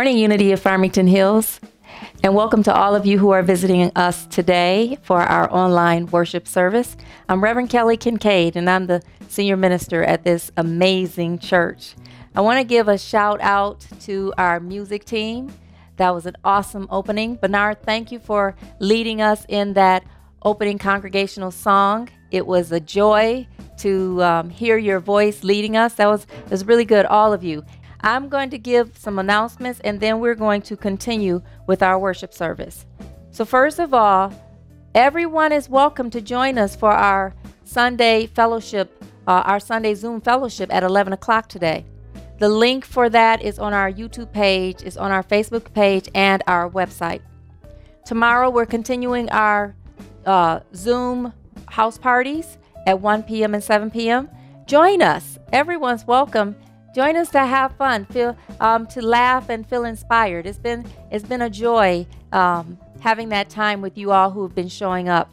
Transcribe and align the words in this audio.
morning, 0.00 0.16
Unity 0.16 0.50
of 0.52 0.58
Farmington 0.58 1.06
Hills, 1.06 1.60
and 2.24 2.34
welcome 2.34 2.62
to 2.62 2.74
all 2.74 2.94
of 2.94 3.04
you 3.04 3.18
who 3.18 3.32
are 3.32 3.42
visiting 3.42 3.92
us 3.94 4.24
today 4.28 4.96
for 5.02 5.20
our 5.20 5.52
online 5.52 6.06
worship 6.06 6.48
service. 6.48 6.96
I'm 7.28 7.44
Reverend 7.44 7.68
Kelly 7.68 7.98
Kincaid, 7.98 8.56
and 8.56 8.70
I'm 8.70 8.86
the 8.86 9.02
senior 9.28 9.58
minister 9.58 10.02
at 10.02 10.24
this 10.24 10.50
amazing 10.56 11.38
church. 11.38 11.96
I 12.34 12.40
want 12.40 12.58
to 12.60 12.64
give 12.64 12.88
a 12.88 12.96
shout 12.96 13.42
out 13.42 13.86
to 14.04 14.32
our 14.38 14.58
music 14.58 15.04
team. 15.04 15.52
That 15.98 16.14
was 16.14 16.24
an 16.24 16.36
awesome 16.44 16.88
opening. 16.90 17.34
Bernard, 17.34 17.82
thank 17.82 18.10
you 18.10 18.20
for 18.20 18.56
leading 18.78 19.20
us 19.20 19.44
in 19.50 19.74
that 19.74 20.02
opening 20.42 20.78
congregational 20.78 21.50
song. 21.50 22.08
It 22.30 22.46
was 22.46 22.72
a 22.72 22.80
joy 22.80 23.46
to 23.80 24.22
um, 24.22 24.48
hear 24.48 24.78
your 24.78 24.98
voice 24.98 25.44
leading 25.44 25.76
us. 25.76 25.94
That 25.94 26.06
was, 26.06 26.26
was 26.48 26.64
really 26.64 26.86
good, 26.86 27.04
all 27.04 27.34
of 27.34 27.44
you. 27.44 27.64
I'm 28.02 28.28
going 28.28 28.50
to 28.50 28.58
give 28.58 28.96
some 28.96 29.18
announcements 29.18 29.80
and 29.80 30.00
then 30.00 30.20
we're 30.20 30.34
going 30.34 30.62
to 30.62 30.76
continue 30.76 31.42
with 31.66 31.82
our 31.82 31.98
worship 31.98 32.32
service. 32.32 32.86
So, 33.30 33.44
first 33.44 33.78
of 33.78 33.94
all, 33.94 34.32
everyone 34.94 35.52
is 35.52 35.68
welcome 35.68 36.10
to 36.10 36.20
join 36.20 36.58
us 36.58 36.74
for 36.74 36.90
our 36.90 37.34
Sunday 37.64 38.26
fellowship, 38.26 39.04
uh, 39.26 39.42
our 39.44 39.60
Sunday 39.60 39.94
Zoom 39.94 40.20
fellowship 40.20 40.72
at 40.72 40.82
11 40.82 41.12
o'clock 41.12 41.48
today. 41.48 41.84
The 42.38 42.48
link 42.48 42.86
for 42.86 43.10
that 43.10 43.42
is 43.42 43.58
on 43.58 43.74
our 43.74 43.92
YouTube 43.92 44.32
page, 44.32 44.82
is 44.82 44.96
on 44.96 45.12
our 45.12 45.22
Facebook 45.22 45.72
page, 45.74 46.08
and 46.14 46.42
our 46.46 46.70
website. 46.70 47.20
Tomorrow, 48.06 48.50
we're 48.50 48.66
continuing 48.66 49.28
our 49.30 49.76
uh, 50.24 50.60
Zoom 50.74 51.32
house 51.68 51.98
parties 51.98 52.56
at 52.86 52.98
1 52.98 53.24
p.m. 53.24 53.54
and 53.54 53.62
7 53.62 53.90
p.m. 53.90 54.28
Join 54.66 55.02
us. 55.02 55.38
Everyone's 55.52 56.06
welcome. 56.06 56.56
Join 56.92 57.16
us 57.16 57.30
to 57.30 57.40
have 57.40 57.72
fun, 57.76 58.04
feel 58.06 58.36
um, 58.58 58.86
to 58.88 59.00
laugh 59.00 59.48
and 59.48 59.66
feel 59.66 59.84
inspired. 59.84 60.46
It's 60.46 60.58
been 60.58 60.84
it's 61.10 61.24
been 61.24 61.42
a 61.42 61.50
joy 61.50 62.06
um, 62.32 62.78
having 63.00 63.28
that 63.28 63.48
time 63.48 63.80
with 63.80 63.96
you 63.96 64.10
all 64.10 64.30
who 64.30 64.42
have 64.42 64.54
been 64.54 64.68
showing 64.68 65.08
up. 65.08 65.30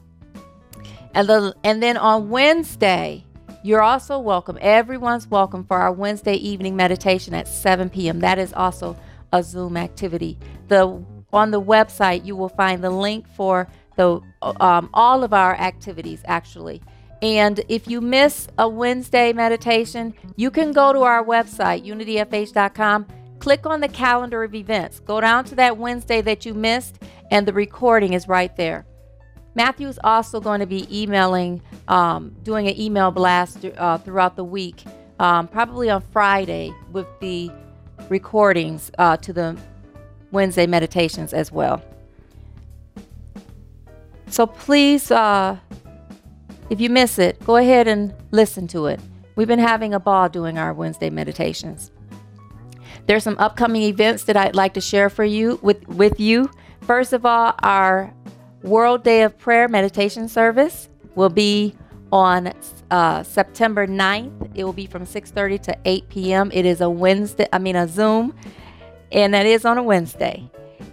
And 1.15 1.27
the 1.27 1.55
and 1.63 1.81
then 1.81 1.97
on 1.97 2.29
Wednesday, 2.29 3.25
you're 3.63 3.81
also 3.81 4.19
welcome. 4.19 4.59
Everyone's 4.61 5.27
welcome 5.27 5.63
for 5.63 5.77
our 5.77 5.91
Wednesday 5.91 6.35
evening 6.35 6.75
meditation 6.75 7.33
at 7.33 7.47
7 7.47 7.89
p.m. 7.89 8.19
That 8.19 8.37
is 8.37 8.53
also 8.53 8.95
a 9.33 9.41
Zoom 9.41 9.77
activity. 9.77 10.37
The 10.67 11.03
on 11.33 11.49
the 11.49 11.61
website 11.61 12.23
you 12.23 12.35
will 12.35 12.49
find 12.49 12.83
the 12.83 12.91
link 12.91 13.27
for 13.27 13.67
the 13.95 14.21
um, 14.43 14.91
all 14.93 15.23
of 15.23 15.33
our 15.33 15.55
activities 15.55 16.21
actually. 16.25 16.83
And 17.21 17.61
if 17.67 17.87
you 17.87 17.99
miss 17.99 18.47
a 18.57 18.69
Wednesday 18.69 19.33
meditation, 19.33 20.13
you 20.35 20.51
can 20.51 20.71
go 20.71 20.93
to 20.93 21.01
our 21.01 21.23
website, 21.23 21.85
unityfh.com, 21.85 23.07
click 23.39 23.65
on 23.65 23.81
the 23.81 23.87
calendar 23.87 24.43
of 24.43 24.53
events, 24.53 24.99
go 24.99 25.19
down 25.19 25.43
to 25.45 25.55
that 25.55 25.77
Wednesday 25.77 26.21
that 26.21 26.45
you 26.45 26.53
missed, 26.53 26.99
and 27.31 27.47
the 27.47 27.53
recording 27.53 28.13
is 28.13 28.27
right 28.27 28.55
there. 28.55 28.85
Matthew 29.55 29.87
is 29.87 29.99
also 30.03 30.39
going 30.39 30.59
to 30.59 30.67
be 30.67 30.87
emailing, 30.91 31.63
um, 31.87 32.35
doing 32.43 32.67
an 32.67 32.79
email 32.79 33.09
blast 33.09 33.65
uh, 33.65 33.97
throughout 33.97 34.35
the 34.35 34.43
week, 34.43 34.83
um, 35.19 35.47
probably 35.47 35.89
on 35.89 36.01
Friday, 36.01 36.71
with 36.91 37.07
the 37.19 37.49
recordings 38.09 38.91
uh, 38.99 39.17
to 39.17 39.33
the 39.33 39.57
Wednesday 40.31 40.67
meditations 40.67 41.33
as 41.33 41.51
well. 41.51 41.81
So 44.29 44.45
please, 44.45 45.09
uh, 45.09 45.57
if 46.69 46.81
you 46.81 46.89
miss 46.89 47.19
it, 47.19 47.43
go 47.45 47.55
ahead 47.55 47.87
and 47.87 48.13
listen 48.31 48.67
to 48.69 48.87
it. 48.87 48.99
We've 49.35 49.47
been 49.47 49.59
having 49.59 49.93
a 49.93 49.99
ball 49.99 50.29
doing 50.29 50.57
our 50.57 50.73
Wednesday 50.73 51.09
meditations. 51.09 51.91
There's 53.05 53.23
some 53.23 53.37
upcoming 53.39 53.83
events 53.83 54.23
that 54.25 54.35
I'd 54.35 54.55
like 54.55 54.73
to 54.73 54.81
share 54.81 55.09
for 55.09 55.23
you 55.23 55.59
with, 55.61 55.87
with 55.87 56.19
you. 56.19 56.49
First 56.81 57.13
of 57.13 57.25
all, 57.25 57.53
our 57.63 58.13
World 58.63 59.03
Day 59.03 59.21
of 59.21 59.37
Prayer 59.37 59.67
meditation 59.67 60.27
service 60.27 60.89
will 61.15 61.29
be 61.29 61.75
on 62.11 62.53
uh, 62.91 63.23
September 63.23 63.87
9th. 63.87 64.51
It 64.55 64.63
will 64.63 64.73
be 64.73 64.85
from 64.85 65.05
6:30 65.05 65.61
to 65.63 65.77
8 65.85 66.09
p.m. 66.09 66.51
It 66.53 66.65
is 66.65 66.81
a 66.81 66.89
Wednesday, 66.89 67.47
I 67.51 67.59
mean 67.59 67.75
a 67.75 67.87
Zoom, 67.87 68.33
and 69.11 69.33
that 69.33 69.45
is 69.45 69.65
on 69.65 69.77
a 69.77 69.83
Wednesday. 69.83 70.49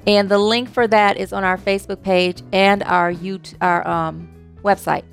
And 0.07 0.29
the 0.29 0.39
link 0.39 0.69
for 0.69 0.87
that 0.87 1.17
is 1.17 1.33
on 1.33 1.45
our 1.45 1.57
Facebook 1.57 2.03
page 2.03 2.43
and 2.53 2.83
our 2.83 3.13
YouTube, 3.13 3.57
our 3.61 3.87
um, 3.87 4.29
website. 4.63 5.05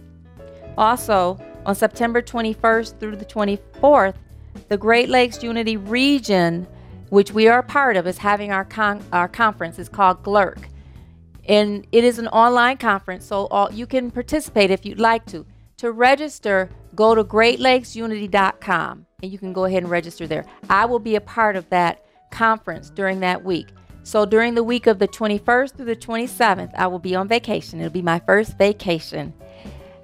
Also, 0.78 1.40
on 1.66 1.76
September 1.76 2.22
21st 2.22 3.00
through 3.00 3.16
the 3.16 3.26
24th, 3.26 4.16
the 4.70 4.78
Great 4.78 5.10
Lakes 5.10 5.44
Unity 5.44 5.78
Region, 5.78 6.68
which 7.10 7.32
we 7.32 7.48
are 7.48 7.60
a 7.60 7.64
part 7.64 7.98
of, 7.98 8.08
is 8.08 8.18
having 8.18 8.52
our 8.52 8.66
con- 8.66 9.04
our 9.14 9.28
conference. 9.28 9.80
It's 9.80 9.90
called 9.90 10.24
GLURC, 10.24 10.58
and 11.48 11.86
it 11.92 12.04
is 12.04 12.20
an 12.20 12.28
online 12.30 12.78
conference, 12.78 13.26
so 13.26 13.48
all, 13.48 13.72
you 13.72 13.86
can 13.86 14.12
participate 14.12 14.72
if 14.72 14.86
you'd 14.86 15.00
like 15.00 15.26
to. 15.28 15.46
To 15.78 15.92
register, 15.92 16.70
go 16.96 17.16
to 17.16 17.24
GreatLakesUnity.com, 17.24 19.06
and 19.24 19.32
you 19.32 19.38
can 19.38 19.54
go 19.54 19.66
ahead 19.66 19.84
and 19.84 19.92
register 19.92 20.28
there. 20.28 20.46
I 20.70 20.86
will 20.86 21.00
be 21.00 21.16
a 21.16 21.22
part 21.22 21.56
of 21.56 21.70
that 21.70 22.06
conference 22.32 22.90
during 22.90 23.20
that 23.22 23.44
week. 23.44 23.68
So 24.04 24.26
during 24.26 24.56
the 24.56 24.64
week 24.64 24.88
of 24.88 25.00
the 25.00 25.08
21st 25.08 25.76
through 25.76 25.86
the 25.86 25.96
27th, 25.96 26.72
I 26.76 26.88
will 26.88 27.00
be 27.00 27.16
on 27.16 27.28
vacation. 27.28 27.80
It'll 27.80 27.92
be 27.92 28.02
my 28.02 28.20
first 28.20 28.58
vacation. 28.58 29.34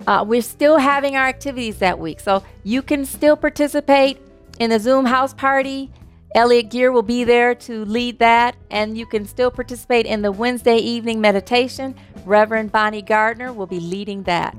Uh, 0.08 0.24
we're 0.26 0.42
still 0.42 0.78
having 0.78 1.18
our 1.18 1.28
activities 1.28 1.80
that 1.80 2.00
week, 2.00 2.22
so 2.22 2.42
you 2.64 2.82
can 2.82 3.06
still 3.06 3.36
participate 3.36 4.18
in 4.58 4.70
the 4.70 4.80
Zoom 4.80 5.06
house 5.06 5.34
party. 5.34 5.92
Elliot 6.34 6.70
Gear 6.70 6.94
will 6.94 7.04
be 7.04 7.26
there 7.26 7.54
to 7.54 7.84
lead 7.84 8.20
that, 8.20 8.56
and 8.72 8.98
you 8.98 9.06
can 9.06 9.26
still 9.26 9.52
participate 9.52 10.06
in 10.06 10.22
the 10.22 10.32
Wednesday 10.32 10.78
evening 10.78 11.20
meditation. 11.20 11.94
Reverend 12.26 12.72
Bonnie 12.72 13.02
Gardner 13.02 13.52
will 13.52 13.68
be 13.68 13.82
leading 13.82 14.24
that. 14.24 14.58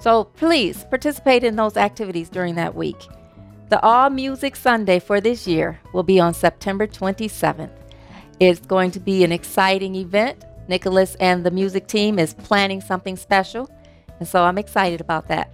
So 0.00 0.24
please 0.24 0.84
participate 0.84 1.42
in 1.42 1.56
those 1.56 1.76
activities 1.76 2.28
during 2.28 2.54
that 2.54 2.74
week. 2.76 3.08
The 3.70 3.80
All 3.82 4.10
Music 4.10 4.54
Sunday 4.54 5.00
for 5.00 5.20
this 5.20 5.48
year 5.48 5.80
will 5.92 6.02
be 6.02 6.20
on 6.20 6.34
September 6.34 6.86
27th. 6.86 7.70
It's 8.38 8.60
going 8.60 8.90
to 8.92 9.00
be 9.00 9.24
an 9.24 9.32
exciting 9.32 9.96
event. 9.96 10.44
Nicholas 10.68 11.16
and 11.16 11.44
the 11.44 11.50
music 11.50 11.88
team 11.88 12.18
is 12.18 12.34
planning 12.34 12.80
something 12.80 13.16
special, 13.16 13.70
and 14.22 14.28
so 14.28 14.44
I'm 14.44 14.56
excited 14.56 15.00
about 15.00 15.26
that. 15.26 15.50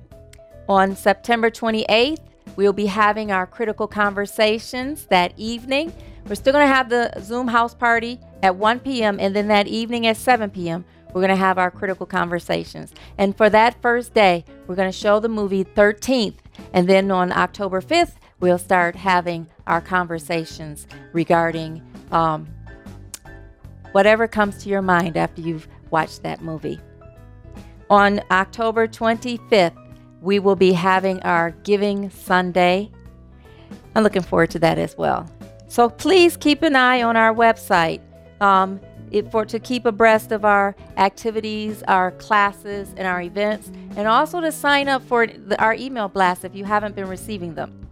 On 0.68 0.94
September 0.94 1.50
28th, 1.50 2.18
we'll 2.56 2.74
be 2.74 2.84
having 2.84 3.32
our 3.32 3.46
critical 3.46 3.88
conversations 3.88 5.06
that 5.06 5.32
evening. 5.38 5.90
We're 6.26 6.34
still 6.34 6.52
going 6.52 6.68
to 6.68 6.74
have 6.74 6.90
the 6.90 7.10
Zoom 7.22 7.48
house 7.48 7.72
party 7.72 8.20
at 8.42 8.56
1 8.56 8.80
p.m., 8.80 9.18
and 9.18 9.34
then 9.34 9.48
that 9.48 9.68
evening 9.68 10.06
at 10.06 10.18
7 10.18 10.50
p.m., 10.50 10.84
we're 11.14 11.22
going 11.22 11.30
to 11.30 11.36
have 11.36 11.56
our 11.56 11.70
critical 11.70 12.04
conversations. 12.04 12.92
And 13.16 13.34
for 13.34 13.48
that 13.48 13.80
first 13.80 14.12
day, 14.12 14.44
we're 14.66 14.74
going 14.74 14.92
to 14.92 14.98
show 14.98 15.18
the 15.18 15.30
movie 15.30 15.64
13th. 15.64 16.36
And 16.74 16.86
then 16.86 17.10
on 17.10 17.32
October 17.32 17.80
5th, 17.80 18.16
we'll 18.38 18.58
start 18.58 18.96
having 18.96 19.46
our 19.66 19.80
conversations 19.80 20.86
regarding 21.14 21.80
um, 22.10 22.46
whatever 23.92 24.28
comes 24.28 24.62
to 24.64 24.68
your 24.68 24.82
mind 24.82 25.16
after 25.16 25.40
you've 25.40 25.66
watched 25.90 26.22
that 26.22 26.42
movie. 26.42 26.78
On 27.90 28.20
October 28.30 28.86
25th, 28.86 29.76
we 30.20 30.38
will 30.38 30.56
be 30.56 30.72
having 30.72 31.22
our 31.22 31.52
Giving 31.62 32.10
Sunday. 32.10 32.90
I'm 33.94 34.02
looking 34.02 34.22
forward 34.22 34.50
to 34.50 34.58
that 34.60 34.78
as 34.78 34.96
well. 34.96 35.30
So 35.68 35.88
please 35.88 36.36
keep 36.36 36.62
an 36.62 36.76
eye 36.76 37.02
on 37.02 37.16
our 37.16 37.34
website 37.34 38.00
um, 38.40 38.80
it, 39.10 39.30
for 39.30 39.44
to 39.46 39.58
keep 39.58 39.86
abreast 39.86 40.32
of 40.32 40.44
our 40.44 40.76
activities, 40.96 41.82
our 41.88 42.12
classes, 42.12 42.92
and 42.96 43.06
our 43.06 43.22
events, 43.22 43.70
and 43.96 44.06
also 44.06 44.40
to 44.40 44.52
sign 44.52 44.88
up 44.88 45.02
for 45.02 45.26
the, 45.26 45.60
our 45.60 45.74
email 45.74 46.08
blast 46.08 46.44
if 46.44 46.54
you 46.54 46.64
haven't 46.64 46.94
been 46.94 47.08
receiving 47.08 47.54
them. 47.54 47.88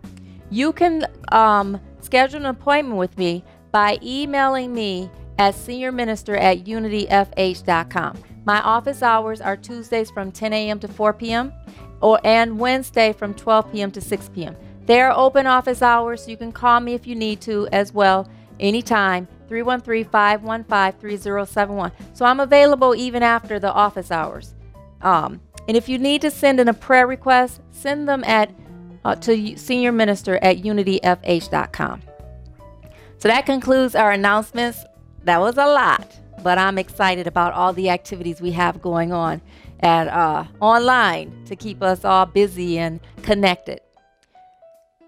You 0.50 0.72
can 0.72 1.06
um, 1.32 1.80
schedule 2.00 2.40
an 2.40 2.46
appointment 2.46 2.98
with 2.98 3.16
me 3.18 3.44
by 3.72 3.98
emailing 4.02 4.72
me 4.72 5.10
at 5.38 5.54
seniorminister 5.54 6.38
at 6.38 6.64
unityfh.com. 6.64 8.22
My 8.46 8.62
office 8.62 9.02
hours 9.02 9.40
are 9.40 9.56
Tuesdays 9.56 10.10
from 10.10 10.30
10 10.30 10.52
a.m. 10.52 10.78
to 10.78 10.88
4 10.88 11.12
p.m. 11.14 11.52
or 12.00 12.20
and 12.22 12.56
Wednesday 12.58 13.12
from 13.12 13.34
12 13.34 13.72
p.m. 13.72 13.90
to 13.90 14.00
6 14.00 14.28
p.m. 14.30 14.56
They 14.86 15.00
are 15.00 15.10
open 15.10 15.48
office 15.48 15.82
hours, 15.82 16.24
so 16.24 16.30
you 16.30 16.36
can 16.36 16.52
call 16.52 16.78
me 16.78 16.94
if 16.94 17.08
you 17.08 17.16
need 17.16 17.40
to 17.42 17.68
as 17.72 17.92
well 17.92 18.28
anytime. 18.60 19.26
313-515-3071. 19.48 21.92
So 22.14 22.24
I'm 22.24 22.40
available 22.40 22.94
even 22.94 23.22
after 23.22 23.58
the 23.58 23.72
office 23.72 24.10
hours. 24.10 24.54
Um, 25.02 25.40
and 25.68 25.76
if 25.76 25.88
you 25.88 25.98
need 25.98 26.22
to 26.22 26.30
send 26.30 26.60
in 26.60 26.68
a 26.68 26.74
prayer 26.74 27.06
request, 27.06 27.60
send 27.70 28.08
them 28.08 28.24
at 28.24 28.50
uh, 29.04 29.14
to 29.16 29.56
senior 29.56 29.92
minister 29.92 30.38
at 30.42 30.62
unityfh.com. 30.62 32.02
So 33.18 33.28
that 33.28 33.46
concludes 33.46 33.94
our 33.94 34.12
announcements. 34.12 34.84
That 35.24 35.40
was 35.40 35.56
a 35.56 35.66
lot, 35.66 36.18
but 36.46 36.58
I'm 36.58 36.78
excited 36.78 37.26
about 37.26 37.54
all 37.54 37.72
the 37.72 37.90
activities 37.90 38.40
we 38.40 38.52
have 38.52 38.80
going 38.80 39.12
on 39.12 39.42
at 39.80 40.06
uh, 40.06 40.44
online 40.60 41.44
to 41.46 41.56
keep 41.56 41.82
us 41.82 42.04
all 42.04 42.24
busy 42.24 42.78
and 42.78 43.00
connected. 43.22 43.80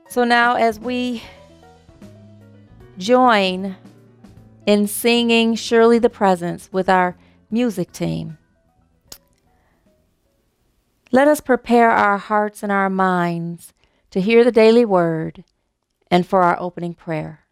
So 0.08 0.24
now, 0.24 0.56
as 0.56 0.80
we 0.80 1.22
join 2.98 3.76
in 4.66 4.88
singing 4.88 5.54
Surely 5.54 6.00
the 6.00 6.10
Presence 6.10 6.70
with 6.72 6.88
our 6.88 7.16
music 7.52 7.92
team, 7.92 8.36
let 11.12 11.28
us 11.28 11.40
prepare 11.40 11.92
our 11.92 12.18
hearts 12.18 12.64
and 12.64 12.72
our 12.72 12.90
minds 12.90 13.72
to 14.10 14.20
hear 14.20 14.42
the 14.42 14.50
daily 14.50 14.84
word 14.84 15.44
and 16.10 16.26
for 16.26 16.42
our 16.42 16.58
opening 16.58 16.94
prayer. 16.94 17.44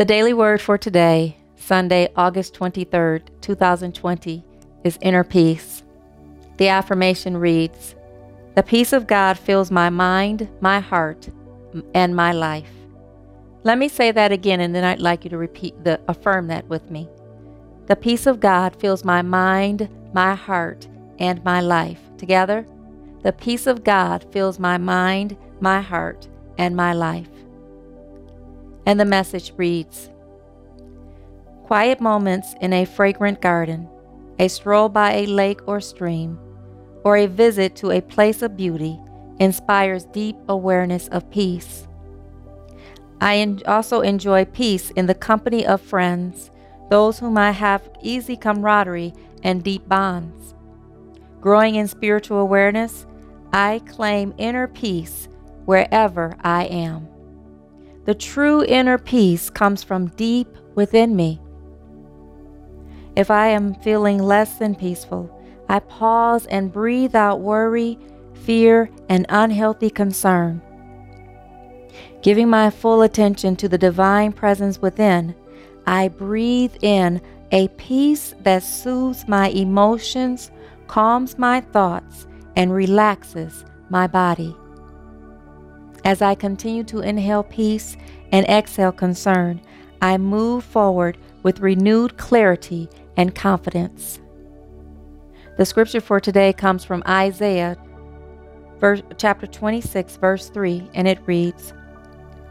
The 0.00 0.06
daily 0.06 0.32
word 0.32 0.62
for 0.62 0.78
today, 0.78 1.36
Sunday, 1.56 2.10
August 2.16 2.54
23rd, 2.54 3.20
2020, 3.42 4.42
is 4.82 4.98
inner 5.02 5.22
peace. 5.22 5.82
The 6.56 6.68
affirmation 6.68 7.36
reads 7.36 7.94
The 8.54 8.62
peace 8.62 8.94
of 8.94 9.06
God 9.06 9.38
fills 9.38 9.70
my 9.70 9.90
mind, 9.90 10.48
my 10.62 10.80
heart, 10.80 11.28
and 11.94 12.16
my 12.16 12.32
life. 12.32 12.72
Let 13.62 13.76
me 13.76 13.90
say 13.90 14.10
that 14.10 14.32
again, 14.32 14.60
and 14.60 14.74
then 14.74 14.84
I'd 14.84 15.02
like 15.02 15.24
you 15.24 15.28
to 15.28 15.36
repeat 15.36 15.84
the 15.84 16.00
affirm 16.08 16.46
that 16.46 16.66
with 16.68 16.90
me. 16.90 17.06
The 17.84 17.96
peace 17.96 18.26
of 18.26 18.40
God 18.40 18.74
fills 18.76 19.04
my 19.04 19.20
mind, 19.20 19.90
my 20.14 20.34
heart, 20.34 20.88
and 21.18 21.44
my 21.44 21.60
life. 21.60 22.00
Together, 22.16 22.66
the 23.22 23.34
peace 23.34 23.66
of 23.66 23.84
God 23.84 24.24
fills 24.32 24.58
my 24.58 24.78
mind, 24.78 25.36
my 25.60 25.82
heart, 25.82 26.26
and 26.56 26.74
my 26.74 26.94
life. 26.94 27.28
And 28.90 28.98
the 28.98 29.04
message 29.04 29.52
reads 29.56 30.10
Quiet 31.62 32.00
moments 32.00 32.56
in 32.60 32.72
a 32.72 32.84
fragrant 32.84 33.40
garden, 33.40 33.88
a 34.40 34.48
stroll 34.48 34.88
by 34.88 35.12
a 35.12 35.26
lake 35.26 35.60
or 35.68 35.80
stream, 35.80 36.40
or 37.04 37.16
a 37.16 37.26
visit 37.26 37.76
to 37.76 37.92
a 37.92 38.00
place 38.00 38.42
of 38.42 38.56
beauty 38.56 38.98
inspires 39.38 40.06
deep 40.06 40.34
awareness 40.48 41.06
of 41.06 41.30
peace. 41.30 41.86
I 43.20 43.56
also 43.64 44.00
enjoy 44.00 44.46
peace 44.46 44.90
in 44.90 45.06
the 45.06 45.14
company 45.14 45.64
of 45.64 45.80
friends, 45.80 46.50
those 46.90 47.20
whom 47.20 47.38
I 47.38 47.52
have 47.52 47.88
easy 48.02 48.36
camaraderie 48.36 49.14
and 49.44 49.62
deep 49.62 49.88
bonds. 49.88 50.56
Growing 51.40 51.76
in 51.76 51.86
spiritual 51.86 52.40
awareness, 52.40 53.06
I 53.52 53.82
claim 53.86 54.34
inner 54.36 54.66
peace 54.66 55.28
wherever 55.64 56.34
I 56.40 56.64
am. 56.64 57.09
The 58.06 58.14
true 58.14 58.64
inner 58.64 58.98
peace 58.98 59.50
comes 59.50 59.82
from 59.82 60.08
deep 60.08 60.48
within 60.74 61.14
me. 61.14 61.40
If 63.16 63.30
I 63.30 63.48
am 63.48 63.74
feeling 63.74 64.18
less 64.18 64.58
than 64.58 64.74
peaceful, 64.74 65.30
I 65.68 65.80
pause 65.80 66.46
and 66.46 66.72
breathe 66.72 67.14
out 67.14 67.40
worry, 67.40 67.98
fear, 68.32 68.90
and 69.08 69.26
unhealthy 69.28 69.90
concern. 69.90 70.62
Giving 72.22 72.48
my 72.48 72.70
full 72.70 73.02
attention 73.02 73.56
to 73.56 73.68
the 73.68 73.78
divine 73.78 74.32
presence 74.32 74.80
within, 74.80 75.34
I 75.86 76.08
breathe 76.08 76.74
in 76.82 77.20
a 77.52 77.68
peace 77.68 78.34
that 78.42 78.62
soothes 78.62 79.26
my 79.28 79.48
emotions, 79.50 80.50
calms 80.86 81.38
my 81.38 81.60
thoughts, 81.60 82.26
and 82.56 82.72
relaxes 82.72 83.64
my 83.88 84.06
body. 84.06 84.56
As 86.04 86.22
I 86.22 86.34
continue 86.34 86.84
to 86.84 87.00
inhale 87.00 87.42
peace 87.42 87.96
and 88.32 88.46
exhale 88.46 88.92
concern, 88.92 89.60
I 90.00 90.16
move 90.16 90.64
forward 90.64 91.18
with 91.42 91.60
renewed 91.60 92.16
clarity 92.16 92.88
and 93.16 93.34
confidence. 93.34 94.18
The 95.58 95.66
scripture 95.66 96.00
for 96.00 96.20
today 96.20 96.52
comes 96.52 96.84
from 96.84 97.02
Isaiah 97.06 97.76
verse, 98.80 99.02
chapter 99.18 99.46
26, 99.46 100.16
verse 100.16 100.48
3, 100.48 100.90
and 100.94 101.06
it 101.06 101.20
reads 101.26 101.74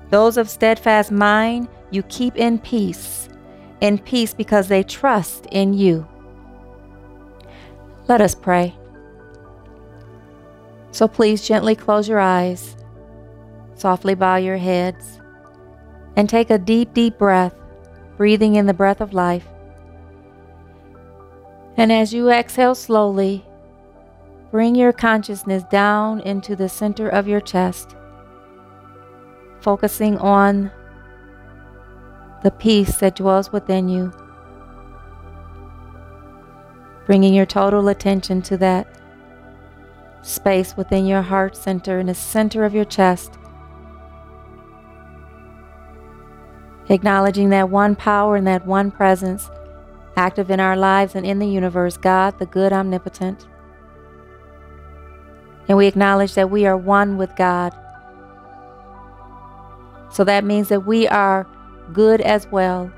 Those 0.09 0.37
of 0.37 0.49
steadfast 0.49 1.11
mind 1.11 1.67
you 1.91 2.03
keep 2.03 2.35
in 2.35 2.59
peace, 2.59 3.27
in 3.81 3.97
peace 3.97 4.33
because 4.33 4.67
they 4.67 4.83
trust 4.83 5.47
in 5.51 5.73
you. 5.73 6.07
Let 8.07 8.21
us 8.21 8.35
pray. 8.35 8.75
So 10.91 11.07
please 11.07 11.47
gently 11.47 11.75
close 11.75 12.07
your 12.07 12.19
eyes, 12.19 12.75
softly 13.79 14.13
bow 14.13 14.35
your 14.35 14.57
heads, 14.57 15.19
and 16.15 16.29
take 16.29 16.49
a 16.49 16.57
deep, 16.57 16.93
deep 16.93 17.17
breath, 17.17 17.55
breathing 18.17 18.55
in 18.55 18.65
the 18.65 18.73
breath 18.73 18.99
of 18.99 19.13
life. 19.13 19.47
And 21.77 21.91
as 21.91 22.13
you 22.13 22.29
exhale 22.29 22.75
slowly, 22.75 23.45
bring 24.51 24.75
your 24.75 24.91
consciousness 24.91 25.63
down 25.71 26.19
into 26.21 26.55
the 26.55 26.67
center 26.67 27.07
of 27.07 27.27
your 27.27 27.39
chest, 27.39 27.95
focusing 29.61 30.17
on 30.17 30.71
the 32.43 32.51
peace 32.51 32.97
that 32.97 33.15
dwells 33.15 33.53
within 33.53 33.87
you, 33.87 34.11
bringing 37.05 37.33
your 37.33 37.45
total 37.45 37.87
attention 37.87 38.41
to 38.41 38.57
that 38.57 38.87
space 40.21 40.75
within 40.75 41.05
your 41.05 41.21
heart 41.21 41.55
center 41.55 41.99
in 41.99 42.07
the 42.07 42.13
center 42.13 42.65
of 42.65 42.75
your 42.75 42.85
chest. 42.85 43.38
Acknowledging 46.89 47.49
that 47.49 47.69
one 47.69 47.95
power 47.95 48.35
and 48.35 48.47
that 48.47 48.65
one 48.65 48.89
presence 48.91 49.49
active 50.15 50.49
in 50.51 50.59
our 50.59 50.75
lives 50.75 51.15
and 51.15 51.25
in 51.25 51.39
the 51.39 51.47
universe, 51.47 51.97
God, 51.97 52.37
the 52.39 52.45
good 52.45 52.73
omnipotent. 52.73 53.47
And 55.67 55.77
we 55.77 55.85
acknowledge 55.85 56.33
that 56.33 56.49
we 56.49 56.65
are 56.65 56.75
one 56.75 57.17
with 57.17 57.35
God. 57.35 57.73
So 60.11 60.23
that 60.23 60.43
means 60.43 60.69
that 60.69 60.85
we 60.85 61.07
are 61.07 61.47
good 61.93 62.21
as 62.21 62.47
well. 62.47 62.91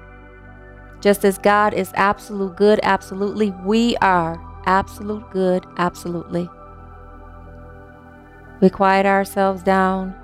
Just 1.02 1.26
as 1.26 1.38
God 1.38 1.74
is 1.74 1.92
absolute 1.96 2.56
good, 2.56 2.80
absolutely, 2.84 3.52
we 3.66 3.98
are 3.98 4.40
absolute 4.66 5.30
good, 5.32 5.66
absolutely. 5.78 6.50
We 8.62 8.70
quiet 8.70 9.06
ourselves 9.06 9.64
down, 9.64 10.16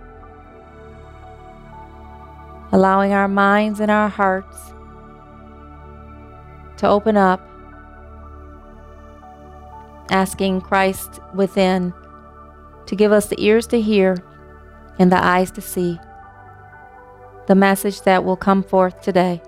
allowing 2.71 3.13
our 3.13 3.27
minds 3.27 3.79
and 3.79 3.89
our 3.89 4.09
hearts 4.09 4.73
to 6.77 6.87
open 6.87 7.17
up, 7.17 7.41
asking 10.09 10.61
Christ 10.61 11.19
within 11.33 11.93
to 12.85 12.95
give 12.95 13.11
us 13.11 13.27
the 13.27 13.41
ears 13.43 13.67
to 13.67 13.81
hear 13.81 14.17
and 14.99 15.11
the 15.11 15.23
eyes 15.23 15.51
to 15.51 15.61
see 15.61 15.99
the 17.47 17.55
message 17.55 18.01
that 18.01 18.23
will 18.23 18.35
come 18.35 18.63
forth 18.63 19.01
today. 19.01 19.41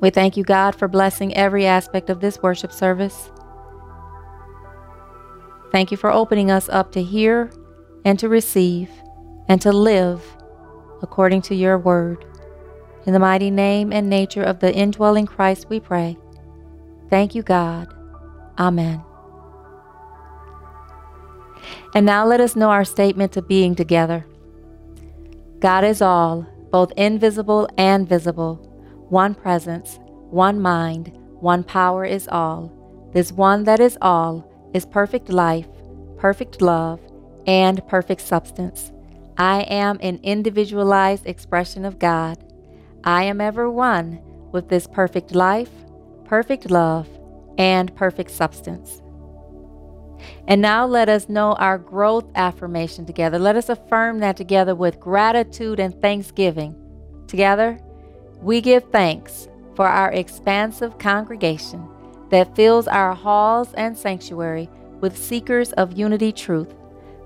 We 0.00 0.10
thank 0.10 0.36
you, 0.36 0.44
God, 0.44 0.74
for 0.74 0.86
blessing 0.86 1.34
every 1.36 1.66
aspect 1.66 2.08
of 2.10 2.20
this 2.20 2.40
worship 2.42 2.72
service. 2.72 3.30
Thank 5.72 5.90
you 5.90 5.96
for 5.96 6.10
opening 6.10 6.50
us 6.50 6.68
up 6.68 6.92
to 6.92 7.02
hear 7.02 7.50
and 8.04 8.18
to 8.18 8.28
receive 8.28 8.90
and 9.48 9.60
to 9.62 9.72
live 9.72 10.22
according 11.02 11.42
to 11.42 11.54
your 11.54 11.78
word. 11.78 12.24
In 13.06 13.12
the 13.12 13.18
mighty 13.18 13.50
name 13.50 13.92
and 13.92 14.08
nature 14.08 14.42
of 14.42 14.60
the 14.60 14.74
indwelling 14.74 15.26
Christ, 15.26 15.68
we 15.68 15.80
pray. 15.80 16.18
Thank 17.10 17.34
you, 17.34 17.42
God. 17.42 17.92
Amen. 18.58 19.02
And 21.94 22.04
now 22.04 22.26
let 22.26 22.40
us 22.40 22.56
know 22.56 22.70
our 22.70 22.84
statement 22.84 23.36
of 23.36 23.48
being 23.48 23.74
together. 23.74 24.26
God 25.58 25.84
is 25.84 26.02
all, 26.02 26.46
both 26.70 26.92
invisible 26.96 27.68
and 27.78 28.08
visible, 28.08 28.56
one 29.08 29.34
presence, 29.34 29.98
one 30.30 30.60
mind, 30.60 31.12
one 31.40 31.64
power 31.64 32.04
is 32.04 32.28
all. 32.28 32.72
This 33.12 33.32
one 33.32 33.64
that 33.64 33.80
is 33.80 33.96
all 34.02 34.48
is 34.74 34.84
perfect 34.84 35.30
life, 35.30 35.66
perfect 36.18 36.60
love, 36.60 37.00
and 37.46 37.84
perfect 37.88 38.20
substance. 38.20 38.92
I 39.38 39.60
am 39.62 39.98
an 40.02 40.18
individualized 40.24 41.24
expression 41.24 41.84
of 41.84 42.00
God. 42.00 42.38
I 43.04 43.22
am 43.22 43.40
ever 43.40 43.70
one 43.70 44.18
with 44.50 44.68
this 44.68 44.88
perfect 44.88 45.32
life, 45.32 45.70
perfect 46.24 46.70
love, 46.72 47.08
and 47.56 47.94
perfect 47.94 48.32
substance. 48.32 49.00
And 50.48 50.60
now 50.60 50.86
let 50.86 51.08
us 51.08 51.28
know 51.28 51.52
our 51.52 51.78
growth 51.78 52.24
affirmation 52.34 53.06
together. 53.06 53.38
Let 53.38 53.54
us 53.54 53.68
affirm 53.68 54.18
that 54.18 54.36
together 54.36 54.74
with 54.74 54.98
gratitude 54.98 55.78
and 55.78 55.94
thanksgiving. 56.02 56.74
Together, 57.28 57.78
we 58.40 58.60
give 58.60 58.90
thanks 58.90 59.48
for 59.76 59.86
our 59.86 60.10
expansive 60.10 60.98
congregation 60.98 61.88
that 62.30 62.56
fills 62.56 62.88
our 62.88 63.14
halls 63.14 63.72
and 63.74 63.96
sanctuary 63.96 64.68
with 65.00 65.16
seekers 65.16 65.70
of 65.74 65.96
unity 65.96 66.32
truth, 66.32 66.74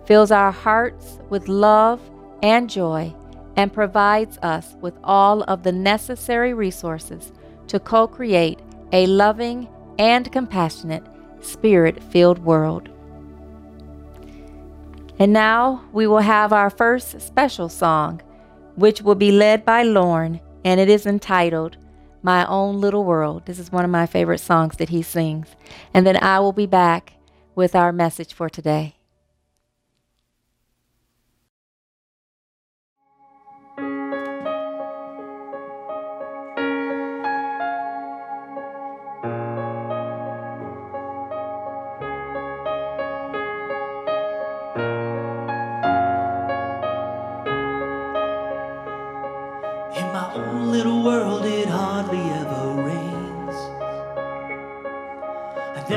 fills 0.06 0.30
our 0.30 0.52
hearts 0.52 1.18
with 1.30 1.48
love 1.48 2.00
and 2.42 2.68
joy, 2.68 3.14
and 3.56 3.72
provides 3.72 4.38
us 4.38 4.74
with 4.80 4.94
all 5.04 5.42
of 5.44 5.62
the 5.62 5.72
necessary 5.72 6.54
resources 6.54 7.32
to 7.68 7.78
co 7.78 8.06
create 8.06 8.58
a 8.92 9.06
loving 9.06 9.68
and 9.98 10.30
compassionate, 10.32 11.04
spirit 11.40 12.02
filled 12.02 12.38
world. 12.38 12.88
And 15.18 15.32
now 15.32 15.84
we 15.92 16.06
will 16.06 16.18
have 16.18 16.52
our 16.52 16.70
first 16.70 17.20
special 17.20 17.68
song, 17.68 18.20
which 18.74 19.02
will 19.02 19.14
be 19.14 19.30
led 19.30 19.64
by 19.64 19.82
Lorne, 19.82 20.40
and 20.64 20.80
it 20.80 20.88
is 20.88 21.06
entitled 21.06 21.76
My 22.22 22.46
Own 22.46 22.80
Little 22.80 23.04
World. 23.04 23.46
This 23.46 23.58
is 23.58 23.70
one 23.70 23.84
of 23.84 23.90
my 23.90 24.06
favorite 24.06 24.40
songs 24.40 24.78
that 24.78 24.88
he 24.88 25.02
sings. 25.02 25.48
And 25.94 26.06
then 26.06 26.16
I 26.16 26.40
will 26.40 26.52
be 26.52 26.66
back 26.66 27.12
with 27.54 27.76
our 27.76 27.92
message 27.92 28.32
for 28.34 28.48
today. 28.48 28.96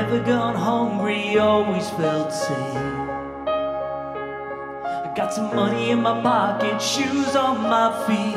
Never 0.08 0.22
gone 0.24 0.54
hungry, 0.54 1.36
always 1.36 1.90
felt 1.90 2.32
safe. 2.32 2.76
I 4.86 5.12
got 5.16 5.34
some 5.34 5.52
money 5.52 5.90
in 5.90 6.00
my 6.00 6.22
pocket, 6.22 6.80
shoes 6.80 7.34
on 7.34 7.60
my 7.62 7.90
feet. 8.06 8.36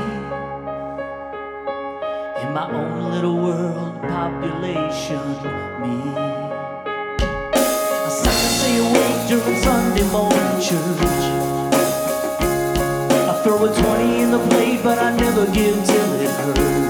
In 2.41 2.53
my 2.55 2.67
own 2.73 3.11
little 3.11 3.37
world, 3.37 4.01
population, 4.01 5.21
me. 5.79 6.15
I 7.21 8.09
and 8.09 8.51
stay 8.57 8.79
awake 8.79 9.27
during 9.27 9.61
Sunday 9.61 10.09
morning 10.09 10.59
church. 10.59 11.23
I 13.29 13.41
throw 13.43 13.63
a 13.63 13.71
20 13.71 14.21
in 14.21 14.31
the 14.31 14.39
plate, 14.49 14.81
but 14.81 14.97
I 14.97 15.15
never 15.15 15.45
give 15.45 15.85
till 15.85 16.13
it 16.13 16.31
hurts. 16.31 16.88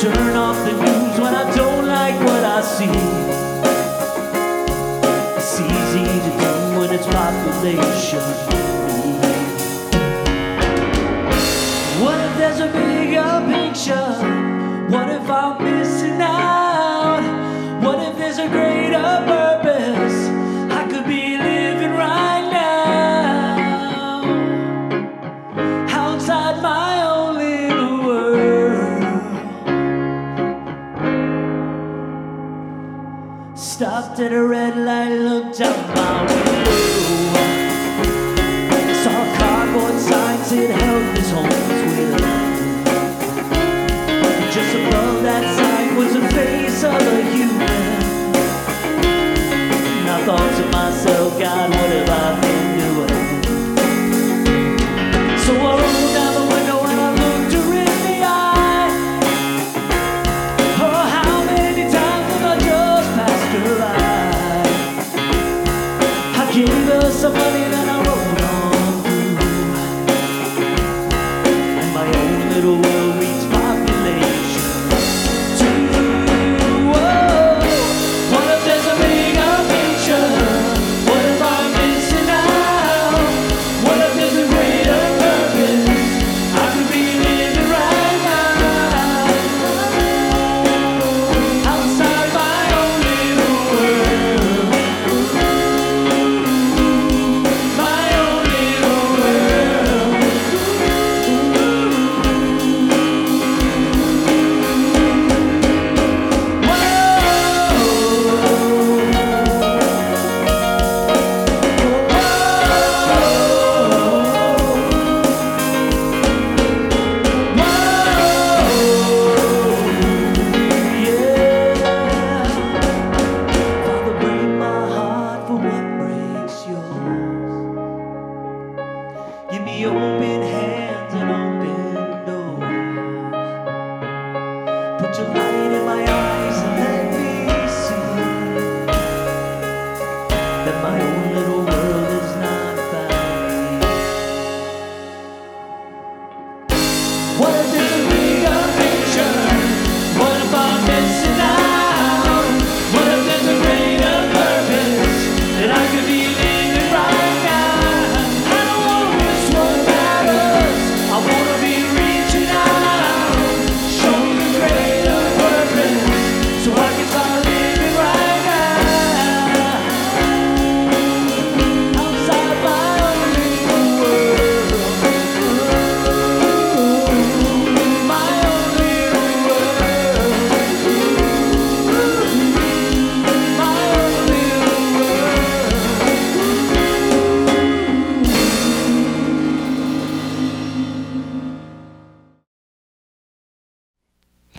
Turn 0.00 0.36
off 0.36 0.56
the 0.64 0.74
news 0.74 1.18
when 1.18 1.34
I 1.34 1.52
don't 1.56 1.84
like 1.88 2.14
what 2.20 2.44
I 2.44 2.60
see. 2.60 2.84
It's 5.36 5.58
easy 5.58 6.04
to 6.24 6.30
do 6.38 6.78
when 6.78 6.92
it's 6.92 7.06
population. 7.06 8.22
What 12.00 12.20
if 12.26 12.36
there's 12.38 12.60
a 12.60 12.68
bigger 12.68 13.42
picture? 13.50 14.12
What 14.88 15.08
if 15.08 15.28
I'm 15.28 15.64
missing 15.64 16.20
out? 16.22 17.82
What 17.82 17.98
if 17.98 18.16
there's 18.18 18.38
a 18.38 18.48
greater 18.48 19.02
purpose 19.26 19.47
Stopped 34.18 34.32
at 34.32 34.36
a 34.36 34.42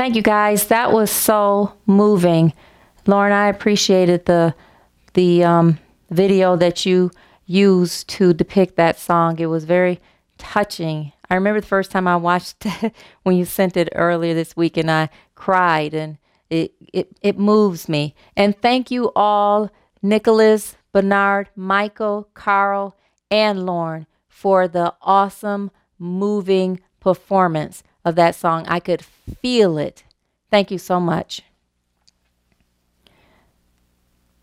Thank 0.09 0.15
you 0.15 0.23
guys. 0.23 0.65
That 0.69 0.91
was 0.91 1.11
so 1.11 1.73
moving. 1.85 2.51
Lauren, 3.05 3.31
I 3.31 3.45
appreciated 3.45 4.25
the 4.25 4.55
the 5.13 5.43
um, 5.43 5.77
video 6.09 6.55
that 6.55 6.83
you 6.83 7.11
used 7.45 8.07
to 8.17 8.33
depict 8.33 8.75
that 8.77 8.97
song. 8.97 9.37
It 9.37 9.45
was 9.45 9.65
very 9.65 9.99
touching. 10.39 11.13
I 11.29 11.35
remember 11.35 11.61
the 11.61 11.67
first 11.67 11.91
time 11.91 12.07
I 12.07 12.15
watched 12.15 12.65
when 13.21 13.37
you 13.37 13.45
sent 13.45 13.77
it 13.77 13.89
earlier 13.93 14.33
this 14.33 14.57
week 14.57 14.77
and 14.77 14.89
I 14.89 15.09
cried 15.35 15.93
and 15.93 16.17
it 16.49 16.73
it, 16.91 17.09
it 17.21 17.37
moves 17.37 17.87
me. 17.87 18.15
And 18.35 18.59
thank 18.59 18.89
you 18.89 19.11
all, 19.15 19.69
Nicholas, 20.01 20.75
Bernard, 20.91 21.49
Michael, 21.55 22.29
Carl, 22.33 22.97
and 23.29 23.63
Lauren 23.63 24.07
for 24.27 24.67
the 24.67 24.95
awesome, 25.03 25.69
moving 25.99 26.79
performance 26.99 27.83
of 28.05 28.15
that 28.15 28.35
song. 28.35 28.65
I 28.67 28.79
could 28.79 29.03
feel 29.03 29.77
it. 29.77 30.03
Thank 30.49 30.71
you 30.71 30.77
so 30.77 30.99
much. 30.99 31.43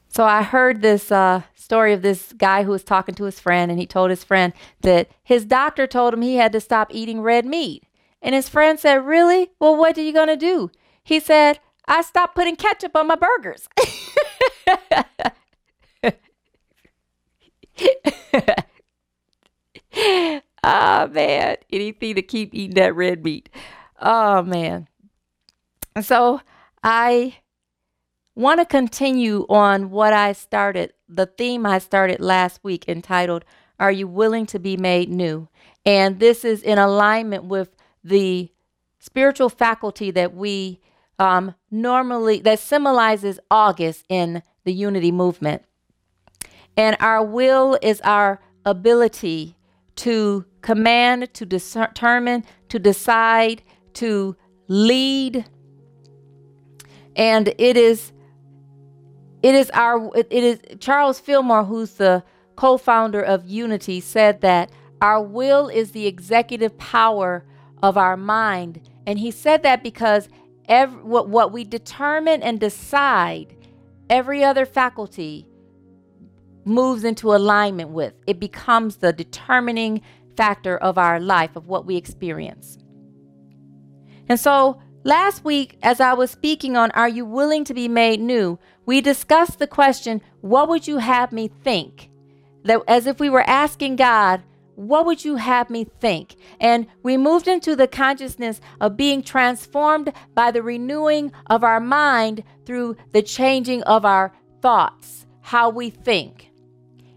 So 0.08 0.24
I 0.24 0.42
heard 0.42 0.80
this 0.80 1.12
uh, 1.12 1.42
story 1.54 1.92
of 1.92 2.00
this 2.00 2.32
guy 2.32 2.62
who 2.62 2.70
was 2.70 2.82
talking 2.82 3.14
to 3.16 3.24
his 3.24 3.38
friend, 3.38 3.70
and 3.70 3.78
he 3.78 3.86
told 3.86 4.08
his 4.08 4.24
friend 4.24 4.54
that 4.80 5.10
his 5.22 5.44
doctor 5.44 5.86
told 5.86 6.14
him 6.14 6.22
he 6.22 6.36
had 6.36 6.52
to 6.52 6.60
stop 6.60 6.88
eating 6.90 7.20
red 7.20 7.44
meat. 7.44 7.84
And 8.22 8.34
his 8.34 8.48
friend 8.48 8.80
said, 8.80 9.04
Really? 9.04 9.50
Well, 9.58 9.76
what 9.76 9.98
are 9.98 10.02
you 10.02 10.14
going 10.14 10.28
to 10.28 10.36
do? 10.36 10.70
He 11.04 11.20
said, 11.20 11.60
I 11.86 12.02
stopped 12.02 12.34
putting 12.34 12.56
ketchup 12.56 12.96
on 12.96 13.06
my 13.08 13.16
burgers. 13.16 13.68
oh, 20.66 21.08
man. 21.08 21.56
Anything 21.70 22.16
to 22.16 22.22
keep 22.22 22.54
eating 22.54 22.74
that 22.74 22.94
red 22.94 23.24
meat. 23.24 23.48
Oh, 24.00 24.42
man. 24.42 24.88
So 26.02 26.40
I 26.82 27.36
want 28.34 28.60
to 28.60 28.66
continue 28.66 29.46
on 29.48 29.90
what 29.90 30.12
I 30.12 30.32
started, 30.32 30.92
the 31.08 31.26
theme 31.26 31.64
I 31.64 31.78
started 31.78 32.20
last 32.20 32.60
week 32.62 32.86
entitled, 32.88 33.44
Are 33.80 33.90
You 33.90 34.06
Willing 34.06 34.44
to 34.46 34.58
Be 34.58 34.76
Made 34.76 35.08
New? 35.08 35.48
And 35.86 36.20
this 36.20 36.44
is 36.44 36.62
in 36.62 36.78
alignment 36.78 37.44
with 37.44 37.74
the 38.04 38.50
spiritual 38.98 39.48
faculty 39.48 40.10
that 40.10 40.34
we 40.34 40.80
um, 41.18 41.54
normally 41.70 42.40
that 42.40 42.58
symbolizes 42.58 43.40
August 43.50 44.04
in 44.08 44.42
the 44.64 44.72
unity 44.72 45.12
movement. 45.12 45.62
And 46.76 46.96
our 47.00 47.24
will 47.24 47.78
is 47.80 48.00
our 48.02 48.40
ability 48.66 49.56
to 49.96 50.44
command, 50.60 51.32
to 51.34 51.46
determine, 51.46 52.44
to 52.68 52.78
decide, 52.78 53.62
to 53.94 54.36
lead. 54.68 55.46
And 57.14 57.48
it 57.58 57.76
is 57.76 58.12
it 59.42 59.54
is 59.54 59.70
our 59.70 60.10
it 60.14 60.32
is 60.32 60.60
Charles 60.80 61.18
Fillmore 61.18 61.64
who's 61.64 61.94
the 61.94 62.24
co-founder 62.56 63.20
of 63.20 63.46
Unity 63.46 64.00
said 64.00 64.40
that 64.40 64.70
our 65.00 65.22
will 65.22 65.68
is 65.68 65.92
the 65.92 66.06
executive 66.06 66.76
power 66.78 67.44
of 67.82 67.96
our 67.96 68.16
mind. 68.16 68.80
And 69.06 69.18
he 69.18 69.30
said 69.30 69.62
that 69.62 69.82
because 69.82 70.28
every, 70.68 71.02
what, 71.02 71.28
what 71.28 71.52
we 71.52 71.64
determine 71.64 72.42
and 72.42 72.58
decide, 72.58 73.54
every 74.08 74.42
other 74.42 74.64
faculty 74.64 75.46
moves 76.66 77.04
into 77.04 77.34
alignment 77.34 77.90
with. 77.90 78.14
It 78.26 78.40
becomes 78.40 78.96
the 78.96 79.12
determining 79.12 80.02
factor 80.36 80.76
of 80.76 80.98
our 80.98 81.18
life, 81.18 81.56
of 81.56 81.66
what 81.66 81.86
we 81.86 81.96
experience. 81.96 82.78
And 84.28 84.38
so 84.38 84.80
last 85.04 85.44
week, 85.44 85.78
as 85.82 86.00
I 86.00 86.12
was 86.14 86.30
speaking 86.30 86.76
on 86.76 86.90
Are 86.90 87.08
You 87.08 87.24
Willing 87.24 87.64
to 87.64 87.74
Be 87.74 87.88
Made 87.88 88.20
New? 88.20 88.58
we 88.84 89.00
discussed 89.00 89.58
the 89.58 89.66
question, 89.66 90.22
What 90.40 90.68
would 90.68 90.86
you 90.86 90.98
have 90.98 91.32
me 91.32 91.48
think? 91.48 92.10
That 92.64 92.82
as 92.88 93.06
if 93.06 93.20
we 93.20 93.30
were 93.30 93.48
asking 93.48 93.96
God, 93.96 94.42
what 94.76 95.06
would 95.06 95.24
you 95.24 95.36
have 95.36 95.70
me 95.70 95.84
think? 95.84 96.36
And 96.60 96.86
we 97.02 97.16
moved 97.16 97.48
into 97.48 97.74
the 97.74 97.88
consciousness 97.88 98.60
of 98.80 98.96
being 98.96 99.22
transformed 99.22 100.12
by 100.34 100.50
the 100.50 100.62
renewing 100.62 101.32
of 101.46 101.64
our 101.64 101.80
mind 101.80 102.44
through 102.66 102.96
the 103.12 103.22
changing 103.22 103.82
of 103.84 104.04
our 104.04 104.32
thoughts, 104.60 105.26
how 105.40 105.70
we 105.70 105.88
think. 105.88 106.50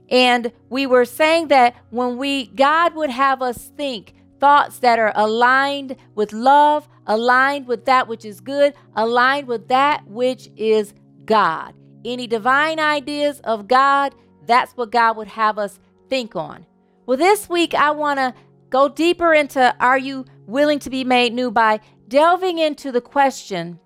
And 0.10 0.52
we 0.70 0.86
were 0.86 1.06
saying 1.06 1.50
that 1.50 1.76
when 1.92 2.18
we, 2.18 2.48
God 2.48 2.96
would 2.96 3.10
have 3.12 3.42
us 3.42 3.72
think 3.78 4.16
thoughts 4.40 4.80
that 4.80 4.98
are 4.98 5.12
aligned 5.16 5.96
with 6.16 6.34
love, 6.34 6.88
aligned 7.06 7.68
with 7.68 7.86
that 7.86 8.08
which 8.08 8.26
is 8.26 8.40
good, 8.40 8.74
aligned 8.96 9.48
with 9.48 9.68
that 9.68 10.08
which 10.08 10.50
is 10.56 10.94
God. 11.26 11.74
Any 12.06 12.28
divine 12.28 12.80
ideas 12.80 13.42
of 13.42 13.68
God, 13.68 14.16
that's 14.46 14.74
what 14.74 14.92
God 14.92 15.18
would 15.18 15.28
have 15.28 15.60
us 15.60 15.80
think 16.10 16.36
on. 16.36 16.66
Well, 17.06 17.18
this 17.18 17.50
week 17.50 17.74
I 17.74 17.92
want 17.92 18.20
to 18.20 18.34
go 18.70 18.88
deeper 18.88 19.34
into 19.34 19.76
Are 19.80 19.98
you 19.98 20.26
willing 20.48 20.80
to 20.80 20.90
be 20.90 21.04
made 21.04 21.34
new 21.34 21.52
by 21.52 21.82
delving 22.08 22.58
into 22.58 22.92
the 22.92 23.02
question, 23.02 23.80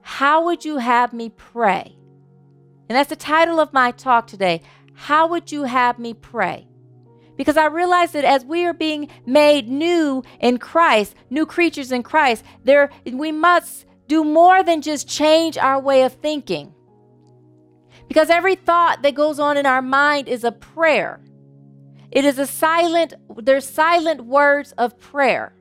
How 0.00 0.44
would 0.44 0.64
you 0.64 0.78
have 0.78 1.12
me 1.12 1.28
pray? 1.28 1.96
And 2.88 2.96
that's 2.96 3.10
the 3.10 3.16
title 3.16 3.60
of 3.60 3.72
my 3.72 3.90
talk 3.90 4.26
today. 4.26 4.62
How 4.94 5.26
would 5.28 5.50
you 5.52 5.64
have 5.64 5.98
me 5.98 6.14
pray? 6.14 6.68
Because 7.36 7.56
I 7.56 7.66
realize 7.66 8.12
that 8.12 8.24
as 8.24 8.44
we 8.44 8.64
are 8.66 8.74
being 8.74 9.08
made 9.26 9.68
new 9.68 10.22
in 10.40 10.58
Christ, 10.58 11.14
new 11.30 11.46
creatures 11.46 11.90
in 11.90 12.02
Christ, 12.02 12.44
there 12.64 12.90
we 13.04 13.32
must 13.32 13.86
do 14.06 14.22
more 14.22 14.62
than 14.62 14.82
just 14.82 15.08
change 15.08 15.56
our 15.56 15.80
way 15.80 16.02
of 16.02 16.12
thinking. 16.12 16.74
Because 18.08 18.28
every 18.28 18.54
thought 18.54 19.02
that 19.02 19.14
goes 19.14 19.38
on 19.38 19.56
in 19.56 19.64
our 19.64 19.82
mind 19.82 20.28
is 20.28 20.44
a 20.44 20.52
prayer. 20.52 21.20
It 22.10 22.26
is 22.26 22.38
a 22.38 22.46
silent, 22.46 23.14
there's 23.36 23.66
silent 23.66 24.26
words 24.26 24.72
of 24.72 24.98
prayer. 24.98 25.54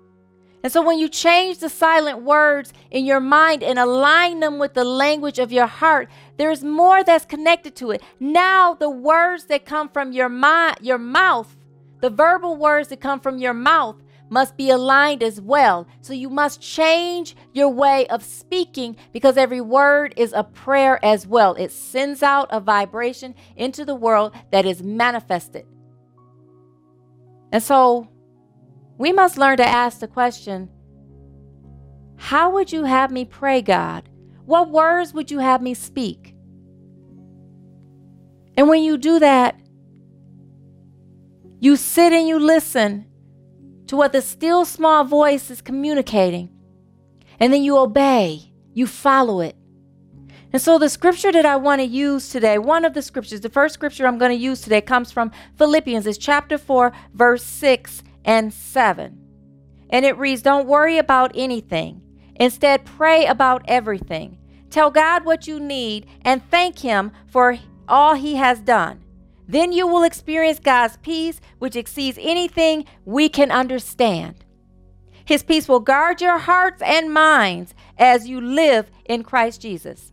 And 0.63 0.71
so 0.71 0.81
when 0.81 0.99
you 0.99 1.09
change 1.09 1.57
the 1.57 1.69
silent 1.69 2.21
words 2.21 2.71
in 2.91 3.05
your 3.05 3.19
mind 3.19 3.63
and 3.63 3.79
align 3.79 4.39
them 4.39 4.59
with 4.59 4.73
the 4.73 4.83
language 4.83 5.39
of 5.39 5.51
your 5.51 5.65
heart, 5.65 6.09
there's 6.37 6.63
more 6.63 7.03
that's 7.03 7.25
connected 7.25 7.75
to 7.77 7.91
it. 7.91 8.03
Now 8.19 8.75
the 8.75 8.89
words 8.89 9.45
that 9.45 9.65
come 9.65 9.89
from 9.89 10.11
your 10.11 10.29
mind, 10.29 10.77
your 10.81 10.99
mouth, 10.99 11.57
the 11.99 12.09
verbal 12.09 12.57
words 12.57 12.89
that 12.89 13.01
come 13.01 13.19
from 13.19 13.39
your 13.39 13.53
mouth 13.53 13.95
must 14.29 14.55
be 14.55 14.69
aligned 14.69 15.21
as 15.21 15.41
well. 15.41 15.87
So 15.99 16.13
you 16.13 16.29
must 16.29 16.61
change 16.61 17.35
your 17.53 17.69
way 17.69 18.07
of 18.07 18.23
speaking 18.23 18.95
because 19.11 19.37
every 19.37 19.59
word 19.61 20.13
is 20.15 20.31
a 20.31 20.43
prayer 20.43 21.03
as 21.03 21.27
well. 21.27 21.53
It 21.55 21.71
sends 21.71 22.23
out 22.23 22.47
a 22.49 22.61
vibration 22.61 23.35
into 23.57 23.83
the 23.83 23.93
world 23.93 24.33
that 24.51 24.65
is 24.65 24.81
manifested. 24.81 25.65
And 27.51 27.61
so 27.61 28.07
we 29.01 29.11
must 29.11 29.35
learn 29.35 29.57
to 29.57 29.67
ask 29.67 29.99
the 29.99 30.07
question 30.07 30.69
How 32.17 32.51
would 32.51 32.71
you 32.71 32.85
have 32.85 33.11
me 33.11 33.25
pray, 33.25 33.61
God? 33.61 34.07
What 34.45 34.69
words 34.69 35.13
would 35.13 35.31
you 35.31 35.39
have 35.39 35.61
me 35.61 35.73
speak? 35.73 36.35
And 38.55 38.69
when 38.69 38.83
you 38.83 38.97
do 38.97 39.17
that, 39.17 39.59
you 41.59 41.75
sit 41.77 42.13
and 42.13 42.27
you 42.27 42.37
listen 42.37 43.07
to 43.87 43.95
what 43.95 44.11
the 44.11 44.21
still 44.21 44.65
small 44.65 45.03
voice 45.03 45.49
is 45.49 45.61
communicating. 45.61 46.49
And 47.39 47.51
then 47.51 47.63
you 47.63 47.77
obey, 47.77 48.51
you 48.73 48.85
follow 48.85 49.41
it. 49.41 49.55
And 50.53 50.61
so, 50.61 50.77
the 50.77 50.89
scripture 50.89 51.31
that 51.31 51.45
I 51.45 51.55
want 51.55 51.81
to 51.81 51.87
use 51.87 52.29
today, 52.29 52.59
one 52.59 52.85
of 52.85 52.93
the 52.93 53.01
scriptures, 53.01 53.41
the 53.41 53.49
first 53.49 53.73
scripture 53.73 54.05
I'm 54.05 54.19
going 54.19 54.37
to 54.37 54.43
use 54.43 54.61
today 54.61 54.81
comes 54.81 55.11
from 55.11 55.31
Philippians. 55.57 56.05
It's 56.05 56.17
chapter 56.19 56.57
4, 56.57 56.91
verse 57.13 57.43
6 57.43 58.03
and 58.25 58.53
7. 58.53 59.17
And 59.89 60.05
it 60.05 60.17
reads 60.17 60.41
Don't 60.41 60.67
worry 60.67 60.97
about 60.97 61.31
anything. 61.35 62.01
Instead, 62.35 62.85
pray 62.85 63.25
about 63.25 63.63
everything. 63.67 64.37
Tell 64.69 64.89
God 64.89 65.25
what 65.25 65.47
you 65.47 65.59
need 65.59 66.07
and 66.23 66.41
thank 66.49 66.79
Him 66.79 67.11
for 67.27 67.59
all 67.87 68.15
He 68.15 68.35
has 68.35 68.61
done. 68.61 69.03
Then 69.47 69.73
you 69.73 69.85
will 69.85 70.03
experience 70.03 70.59
God's 70.59 70.97
peace, 70.97 71.41
which 71.59 71.75
exceeds 71.75 72.17
anything 72.21 72.85
we 73.03 73.27
can 73.27 73.51
understand. 73.51 74.45
His 75.25 75.43
peace 75.43 75.67
will 75.67 75.81
guard 75.81 76.21
your 76.21 76.37
hearts 76.37 76.81
and 76.81 77.13
minds 77.13 77.73
as 77.97 78.27
you 78.27 78.39
live 78.39 78.89
in 79.05 79.23
Christ 79.23 79.61
Jesus. 79.61 80.11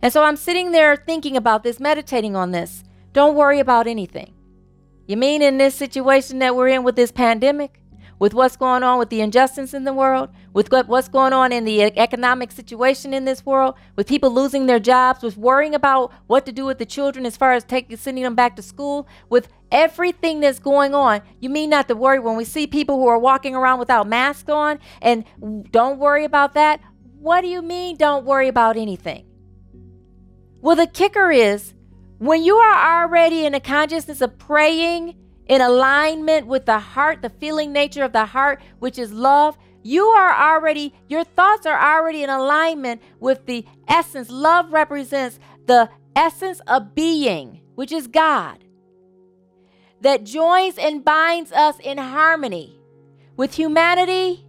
And 0.00 0.12
so 0.12 0.22
I'm 0.22 0.36
sitting 0.36 0.70
there 0.70 0.96
thinking 0.96 1.36
about 1.36 1.64
this, 1.64 1.80
meditating 1.80 2.36
on 2.36 2.52
this. 2.52 2.84
Don't 3.12 3.34
worry 3.34 3.58
about 3.58 3.86
anything. 3.86 4.32
You 5.08 5.16
mean 5.16 5.40
in 5.40 5.56
this 5.56 5.74
situation 5.74 6.38
that 6.40 6.54
we're 6.54 6.68
in 6.68 6.84
with 6.84 6.94
this 6.94 7.10
pandemic, 7.10 7.80
with 8.18 8.34
what's 8.34 8.56
going 8.56 8.82
on 8.82 8.98
with 8.98 9.08
the 9.08 9.22
injustice 9.22 9.72
in 9.72 9.84
the 9.84 9.92
world, 9.94 10.28
with 10.52 10.70
what's 10.70 11.08
going 11.08 11.32
on 11.32 11.50
in 11.50 11.64
the 11.64 11.80
economic 11.82 12.52
situation 12.52 13.14
in 13.14 13.24
this 13.24 13.46
world, 13.46 13.74
with 13.96 14.06
people 14.06 14.30
losing 14.30 14.66
their 14.66 14.78
jobs, 14.78 15.22
with 15.22 15.38
worrying 15.38 15.74
about 15.74 16.12
what 16.26 16.44
to 16.44 16.52
do 16.52 16.66
with 16.66 16.76
the 16.76 16.84
children 16.84 17.24
as 17.24 17.38
far 17.38 17.54
as 17.54 17.64
taking 17.64 17.96
sending 17.96 18.24
them 18.24 18.34
back 18.34 18.54
to 18.56 18.60
school, 18.60 19.08
with 19.30 19.48
everything 19.72 20.40
that's 20.40 20.58
going 20.58 20.94
on, 20.94 21.22
you 21.40 21.48
mean 21.48 21.70
not 21.70 21.88
to 21.88 21.94
worry 21.94 22.18
when 22.18 22.36
we 22.36 22.44
see 22.44 22.66
people 22.66 22.96
who 22.96 23.06
are 23.06 23.18
walking 23.18 23.54
around 23.54 23.78
without 23.78 24.06
masks 24.06 24.50
on 24.50 24.78
and 25.00 25.24
don't 25.70 25.98
worry 25.98 26.24
about 26.24 26.52
that? 26.52 26.82
What 27.18 27.40
do 27.40 27.48
you 27.48 27.62
mean 27.62 27.96
don't 27.96 28.26
worry 28.26 28.48
about 28.48 28.76
anything? 28.76 29.24
Well, 30.60 30.76
the 30.76 30.86
kicker 30.86 31.30
is 31.30 31.72
when 32.18 32.42
you 32.42 32.56
are 32.56 33.02
already 33.02 33.44
in 33.44 33.54
a 33.54 33.60
consciousness 33.60 34.20
of 34.20 34.38
praying 34.38 35.16
in 35.46 35.60
alignment 35.60 36.46
with 36.46 36.66
the 36.66 36.78
heart, 36.78 37.22
the 37.22 37.30
feeling 37.30 37.72
nature 37.72 38.04
of 38.04 38.12
the 38.12 38.26
heart, 38.26 38.60
which 38.80 38.98
is 38.98 39.12
love, 39.12 39.56
you 39.82 40.06
are 40.06 40.54
already, 40.54 40.92
your 41.08 41.24
thoughts 41.24 41.64
are 41.64 41.78
already 41.78 42.22
in 42.22 42.30
alignment 42.30 43.00
with 43.20 43.46
the 43.46 43.64
essence. 43.86 44.28
Love 44.30 44.72
represents 44.72 45.38
the 45.66 45.88
essence 46.14 46.60
of 46.66 46.94
being, 46.94 47.60
which 47.76 47.92
is 47.92 48.06
God, 48.06 48.64
that 50.00 50.24
joins 50.24 50.76
and 50.76 51.04
binds 51.04 51.52
us 51.52 51.76
in 51.80 51.98
harmony 51.98 52.78
with 53.36 53.54
humanity, 53.54 54.44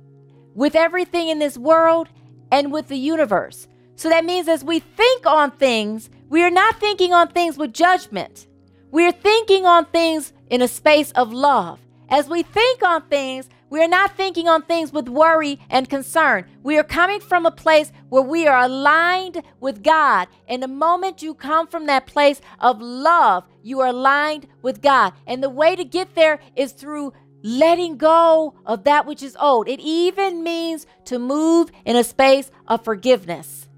with 0.55 0.75
everything 0.75 1.29
in 1.29 1.39
this 1.39 1.57
world, 1.57 2.09
and 2.51 2.73
with 2.73 2.87
the 2.87 2.97
universe. 2.97 3.67
So 3.95 4.09
that 4.09 4.25
means 4.25 4.47
as 4.47 4.63
we 4.63 4.79
think 4.79 5.25
on 5.27 5.51
things, 5.51 6.09
we 6.29 6.43
are 6.43 6.51
not 6.51 6.79
thinking 6.79 7.11
on 7.11 7.29
things 7.29 7.57
with 7.57 7.73
judgment. 7.73 8.47
We 8.91 9.05
are 9.07 9.11
thinking 9.11 9.65
on 9.65 9.85
things 9.85 10.31
in 10.49 10.61
a 10.61 10.67
space 10.67 11.11
of 11.11 11.33
love. 11.33 11.79
As 12.07 12.29
we 12.29 12.43
think 12.43 12.83
on 12.83 13.07
things, 13.07 13.49
we 13.71 13.83
are 13.83 13.87
not 13.87 14.15
thinking 14.15 14.47
on 14.47 14.61
things 14.63 14.93
with 14.93 15.09
worry 15.09 15.59
and 15.71 15.89
concern. 15.89 16.45
We 16.61 16.77
are 16.77 16.83
coming 16.83 17.19
from 17.19 17.45
a 17.45 17.51
place 17.51 17.91
where 18.09 18.21
we 18.21 18.47
are 18.47 18.59
aligned 18.59 19.43
with 19.59 19.83
God. 19.83 20.27
And 20.47 20.61
the 20.61 20.67
moment 20.67 21.23
you 21.23 21.33
come 21.33 21.67
from 21.67 21.87
that 21.87 22.05
place 22.05 22.41
of 22.59 22.79
love, 22.79 23.45
you 23.63 23.79
are 23.81 23.87
aligned 23.87 24.47
with 24.61 24.81
God. 24.81 25.13
And 25.25 25.41
the 25.41 25.49
way 25.49 25.75
to 25.75 25.83
get 25.83 26.13
there 26.13 26.39
is 26.55 26.73
through 26.73 27.13
letting 27.41 27.97
go 27.97 28.53
of 28.65 28.83
that 28.83 29.05
which 29.07 29.23
is 29.23 29.37
old. 29.39 29.67
It 29.67 29.79
even 29.79 30.43
means 30.43 30.85
to 31.05 31.17
move 31.17 31.71
in 31.85 31.95
a 31.95 32.03
space 32.03 32.51
of 32.67 32.83
forgiveness 32.83 33.68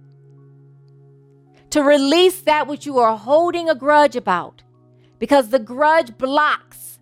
to 1.71 1.81
release 1.81 2.41
that 2.41 2.67
which 2.67 2.85
you 2.85 2.99
are 2.99 3.17
holding 3.17 3.69
a 3.69 3.75
grudge 3.75 4.15
about 4.15 4.63
because 5.19 5.49
the 5.49 5.59
grudge 5.59 6.17
blocks, 6.17 6.99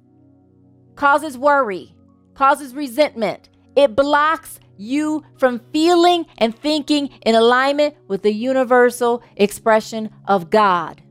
causes 0.95 1.37
worry, 1.37 1.95
causes 2.33 2.73
resentment. 2.73 3.49
It 3.75 3.95
blocks 3.95 4.59
you 4.77 5.23
from 5.37 5.61
feeling 5.73 6.25
and 6.37 6.57
thinking 6.57 7.07
in 7.25 7.35
alignment 7.35 7.95
with 8.07 8.21
the 8.21 8.33
universal 8.33 9.23
expression 9.35 10.09
of 10.25 10.49
God. 10.49 11.01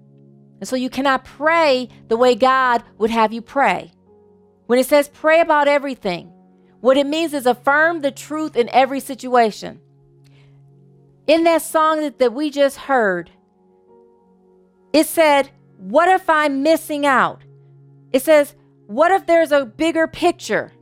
And 0.61 0.69
so 0.69 0.77
you 0.77 0.91
cannot 0.91 1.25
pray 1.25 1.89
the 2.09 2.17
way 2.17 2.35
God 2.35 2.83
would 2.97 3.11
have 3.11 3.33
you 3.33 3.43
pray. 3.43 3.93
When 4.67 4.79
it 4.79 4.87
says 4.87 5.09
pray 5.09 5.41
about 5.41 5.69
everything, 5.69 6.33
what 6.81 6.97
it 6.97 7.07
means 7.07 7.35
is 7.35 7.47
affirm 7.47 8.01
the 8.01 8.11
truth 8.11 8.57
in 8.57 8.69
every 8.71 9.01
situation. 9.01 9.81
In 11.27 11.45
that 11.45 11.63
song 11.63 12.01
that, 12.01 12.19
that 12.19 12.33
we 12.33 12.51
just 12.51 12.77
heard, 12.77 13.31
it 14.93 15.07
said, 15.07 15.51
What 15.77 16.09
if 16.09 16.29
I'm 16.29 16.63
missing 16.63 17.07
out? 17.07 17.43
It 18.13 18.23
says, 18.23 18.55
What 18.87 19.11
if 19.11 19.27
there's 19.27 19.53
a 19.53 19.65
bigger 19.65 20.07
picture? 20.07 20.73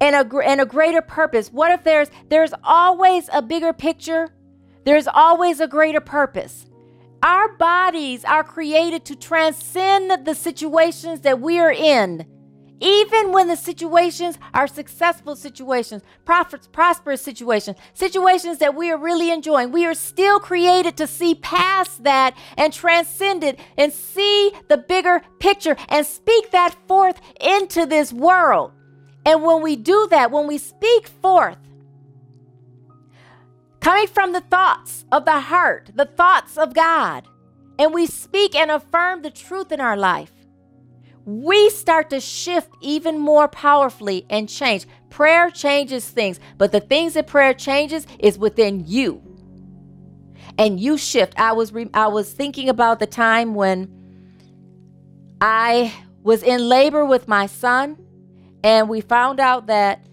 And 0.00 0.14
a, 0.14 0.38
and 0.38 0.60
a 0.60 0.66
greater 0.66 1.00
purpose. 1.00 1.48
What 1.50 1.70
if 1.70 1.84
there's 1.84 2.10
there's 2.28 2.52
always 2.62 3.30
a 3.32 3.40
bigger 3.40 3.72
picture? 3.72 4.34
There's 4.84 5.06
always 5.06 5.60
a 5.60 5.68
greater 5.68 6.00
purpose. 6.00 6.66
Our 7.22 7.56
bodies 7.56 8.22
are 8.24 8.44
created 8.44 9.06
to 9.06 9.16
transcend 9.16 10.26
the 10.26 10.34
situations 10.34 11.20
that 11.20 11.40
we 11.40 11.58
are 11.58 11.72
in. 11.72 12.26
Even 12.80 13.32
when 13.32 13.46
the 13.46 13.56
situations 13.56 14.36
are 14.52 14.66
successful 14.66 15.36
situations, 15.36 16.02
profits, 16.24 16.66
prosperous 16.66 17.22
situations, 17.22 17.76
situations 17.92 18.58
that 18.58 18.74
we 18.74 18.90
are 18.90 18.98
really 18.98 19.30
enjoying, 19.30 19.70
we 19.70 19.86
are 19.86 19.94
still 19.94 20.40
created 20.40 20.96
to 20.96 21.06
see 21.06 21.34
past 21.36 22.02
that 22.02 22.36
and 22.56 22.72
transcend 22.72 23.44
it 23.44 23.58
and 23.78 23.92
see 23.92 24.52
the 24.68 24.76
bigger 24.76 25.22
picture 25.38 25.76
and 25.88 26.04
speak 26.04 26.50
that 26.50 26.76
forth 26.88 27.20
into 27.40 27.86
this 27.86 28.12
world. 28.12 28.72
And 29.24 29.42
when 29.42 29.62
we 29.62 29.76
do 29.76 30.08
that, 30.10 30.30
when 30.30 30.46
we 30.46 30.58
speak 30.58 31.06
forth, 31.06 31.58
coming 33.80 34.08
from 34.08 34.32
the 34.32 34.40
thoughts 34.40 35.04
of 35.12 35.24
the 35.24 35.40
heart, 35.40 35.90
the 35.94 36.04
thoughts 36.04 36.58
of 36.58 36.74
God, 36.74 37.26
and 37.78 37.94
we 37.94 38.06
speak 38.06 38.54
and 38.54 38.70
affirm 38.70 39.22
the 39.22 39.30
truth 39.30 39.72
in 39.72 39.80
our 39.80 39.96
life, 39.96 40.32
we 41.24 41.70
start 41.70 42.10
to 42.10 42.20
shift 42.20 42.70
even 42.80 43.18
more 43.18 43.48
powerfully 43.48 44.26
and 44.28 44.48
change. 44.48 44.86
Prayer 45.10 45.50
changes 45.50 46.08
things, 46.08 46.38
but 46.58 46.72
the 46.72 46.80
things 46.80 47.14
that 47.14 47.26
prayer 47.26 47.54
changes 47.54 48.06
is 48.18 48.38
within 48.38 48.84
you. 48.86 49.22
And 50.58 50.78
you 50.78 50.98
shift. 50.98 51.34
I 51.38 51.52
was 51.52 51.72
re- 51.72 51.90
I 51.94 52.08
was 52.08 52.32
thinking 52.32 52.68
about 52.68 52.98
the 52.98 53.06
time 53.06 53.54
when 53.54 53.90
I 55.40 55.92
was 56.22 56.42
in 56.42 56.68
labor 56.68 57.04
with 57.04 57.26
my 57.26 57.46
son 57.46 57.98
and 58.62 58.88
we 58.88 59.00
found 59.00 59.40
out 59.40 59.66
that 59.66 60.06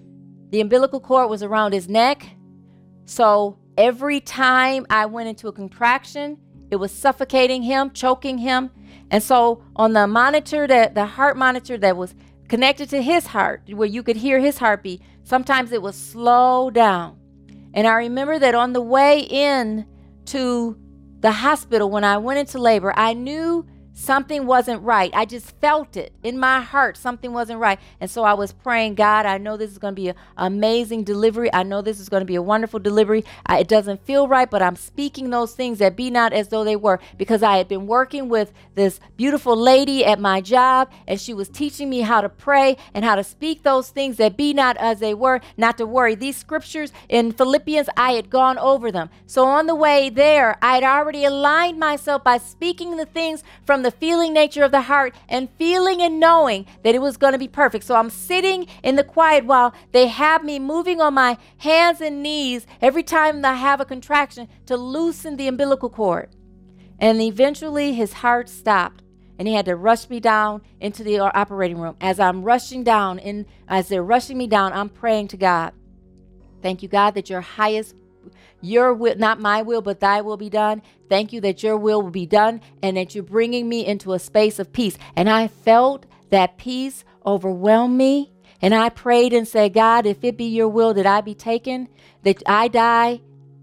the 0.50 0.62
umbilical 0.62 1.00
cord 1.00 1.30
was 1.30 1.44
around 1.44 1.74
his 1.74 1.88
neck. 1.88 2.28
So 3.06 3.58
every 3.78 4.20
time 4.20 4.86
I 4.90 5.06
went 5.06 5.30
into 5.30 5.48
a 5.48 5.54
contraction, 5.54 6.38
it 6.70 6.78
was 6.78 6.92
suffocating 6.92 7.64
him, 7.64 7.92
choking 7.92 8.38
him. 8.38 8.72
And 9.12 9.22
so 9.22 9.62
on 9.76 9.92
the 9.92 10.08
monitor 10.08 10.66
that 10.66 10.96
the 10.96 11.06
heart 11.06 11.38
monitor 11.38 11.78
that 11.78 11.98
was 11.98 12.16
connected 12.48 12.90
to 12.90 13.02
his 13.02 13.28
heart, 13.28 13.62
where 13.68 13.88
you 13.88 14.02
could 14.02 14.16
hear 14.16 14.40
his 14.40 14.58
heartbeat, 14.58 15.02
sometimes 15.24 15.72
it 15.74 15.82
would 15.82 15.96
slow 15.96 16.70
down. 16.70 17.18
And 17.74 17.86
I 17.86 17.94
remember 17.96 18.40
that 18.40 18.56
on 18.56 18.74
the 18.74 18.82
way 18.82 19.20
in 19.20 19.86
to 20.28 20.78
the 21.20 21.32
hospital 21.32 21.90
when 21.90 22.06
I 22.06 22.18
went 22.18 22.40
into 22.40 22.58
labor, 22.58 22.94
I 22.96 23.14
knew 23.14 23.66
something 23.94 24.46
wasn't 24.46 24.82
right. 24.82 25.12
I 25.14 25.26
just 25.26 25.52
felt 25.60 25.98
it 25.98 26.14
in 26.24 26.40
my 26.40 26.62
heart. 26.62 26.98
Something 26.98 27.34
wasn't 27.34 27.60
right. 27.60 27.80
And 28.00 28.10
so 28.10 28.24
I 28.24 28.34
was 28.34 28.52
praying, 28.52 28.96
God, 28.96 29.26
I 29.26 29.38
know 29.38 29.58
this 29.58 29.72
is 29.72 29.78
going 29.78 29.96
to 29.96 30.02
be 30.02 30.10
an 30.10 30.16
amazing 30.38 31.04
delivery. 31.04 31.54
I 31.54 31.64
know 31.64 31.82
this 31.82 32.00
is 32.00 32.10
going 32.10 32.22
to 32.22 32.26
be 32.26 32.36
a 32.36 32.42
wonderful 32.42 32.80
delivery. 32.80 33.24
I, 33.46 33.60
it 33.60 33.68
doesn't 33.68 34.06
feel 34.06 34.28
right, 34.28 34.50
but 34.50 34.62
I'm 34.62 34.76
speaking 34.76 35.30
those 35.30 35.54
things 35.54 35.80
that 35.80 35.96
be 35.96 36.10
not 36.10 36.34
as 36.34 36.48
though 36.50 36.64
they 36.64 36.76
were 36.76 37.00
because 37.18 37.44
I 37.44 37.58
had 37.58 37.68
been 37.68 37.88
working 37.88 38.30
with 38.30 38.54
this 38.76 39.00
beautiful 39.18 39.56
lady 39.56 40.06
at 40.06 40.20
my 40.20 40.42
job 40.42 40.90
and 41.08 41.20
she 41.20 41.34
was 41.34 41.50
teaching 41.50 41.90
me 41.90 42.02
how 42.02 42.22
to 42.22 42.30
pray 42.30 42.78
and 42.94 43.06
how 43.06 43.16
to 43.16 43.24
speak 43.24 43.64
those 43.64 43.90
things 43.90 44.18
that 44.18 44.38
be 44.38 44.54
not 44.54 44.78
as 44.78 45.00
they 45.00 45.14
were, 45.14 45.42
not 45.58 45.78
to 45.78 45.86
worry. 45.86 46.16
These 46.16 46.38
scriptures 46.38 46.92
in 47.10 47.32
Philippians, 47.32 47.90
I 47.98 48.14
had 48.14 48.30
gone 48.30 48.58
over 48.58 48.92
them. 48.92 49.10
So 49.26 49.46
on 49.46 49.68
the 49.68 49.76
way 49.76 50.10
there, 50.10 50.58
I 50.62 50.76
had 50.76 50.84
already 50.84 51.26
aligned 51.26 51.80
myself 51.80 52.24
by 52.24 52.38
speaking 52.38 52.98
the 52.98 53.06
things 53.06 53.44
the 53.84 53.92
feeling 53.92 54.34
nature 54.34 54.64
of 54.64 54.72
the 54.72 54.82
heart 54.82 55.16
and 55.28 55.50
feeling 55.58 56.02
and 56.02 56.20
knowing 56.20 56.66
that 56.84 56.96
it 56.96 57.02
was 57.02 57.18
going 57.18 57.34
to 57.34 57.40
be 57.40 57.48
perfect. 57.48 57.84
So 57.84 57.96
I'm 57.96 58.10
sitting 58.10 58.68
in 58.84 58.96
the 58.96 59.04
quiet 59.04 59.46
while 59.46 59.74
they 59.92 60.08
have 60.08 60.44
me 60.44 60.60
moving 60.60 61.02
on 61.02 61.14
my 61.14 61.38
hands 61.58 62.02
and 62.02 62.24
knees 62.24 62.66
every 62.82 63.04
time 63.04 63.44
I 63.46 63.56
have 63.56 63.82
a 63.82 63.86
contraction 63.86 64.48
to 64.66 64.78
loosen 64.78 65.38
the 65.38 65.48
umbilical 65.48 65.90
cord. 65.90 66.30
And 67.00 67.22
eventually 67.22 67.94
his 67.94 68.14
heart 68.14 68.48
stopped 68.48 69.04
and 69.40 69.48
he 69.48 69.56
had 69.56 69.66
to 69.66 69.76
rush 69.76 70.08
me 70.08 70.20
down 70.20 70.62
into 70.80 71.04
the 71.04 71.18
uh, 71.18 71.32
operating 71.34 71.80
room. 71.80 71.96
As 72.00 72.20
I'm 72.20 72.44
rushing 72.44 72.84
down, 72.84 73.18
in 73.18 73.48
as 73.68 73.88
they're 73.88 74.04
rushing 74.04 74.38
me 74.38 74.46
down, 74.46 74.72
I'm 74.72 74.90
praying 74.90 75.30
to 75.30 75.38
God. 75.38 75.74
Thank 76.62 76.84
you, 76.84 76.88
God, 76.88 77.16
that 77.16 77.28
your 77.28 77.42
highest 77.42 77.96
your 78.62 78.94
will, 78.94 79.16
not 79.18 79.40
my 79.40 79.62
will, 79.62 79.82
but 79.82 80.00
thy 80.00 80.22
will 80.22 80.38
be 80.38 80.50
done. 80.50 80.82
Thank 81.10 81.34
you 81.34 81.42
that 81.42 81.64
your 81.64 81.78
will 81.78 82.02
will 82.02 82.12
be 82.12 82.26
done 82.26 82.62
and 82.82 82.96
that 82.98 83.14
you're 83.14 83.24
bringing 83.24 83.68
me 83.68 83.86
into 83.86 84.14
a 84.14 84.20
space 84.20 84.60
of 84.60 84.72
peace. 84.72 84.98
And 85.16 85.30
I 85.30 85.48
felt 85.48 86.06
that 86.30 86.58
peace 86.58 87.04
overwhelm 87.26 87.98
me. 87.98 88.32
And 88.62 88.76
I 88.76 88.90
prayed 88.90 89.34
and 89.34 89.48
said, 89.48 89.74
God, 89.74 90.06
if 90.06 90.24
it 90.24 90.38
be 90.38 90.46
your 90.46 90.70
will 90.70 90.94
that 90.94 91.08
I 91.08 91.22
be 91.22 91.34
taken, 91.34 91.90
that 92.24 92.44
I 92.46 92.68
die, 92.68 93.22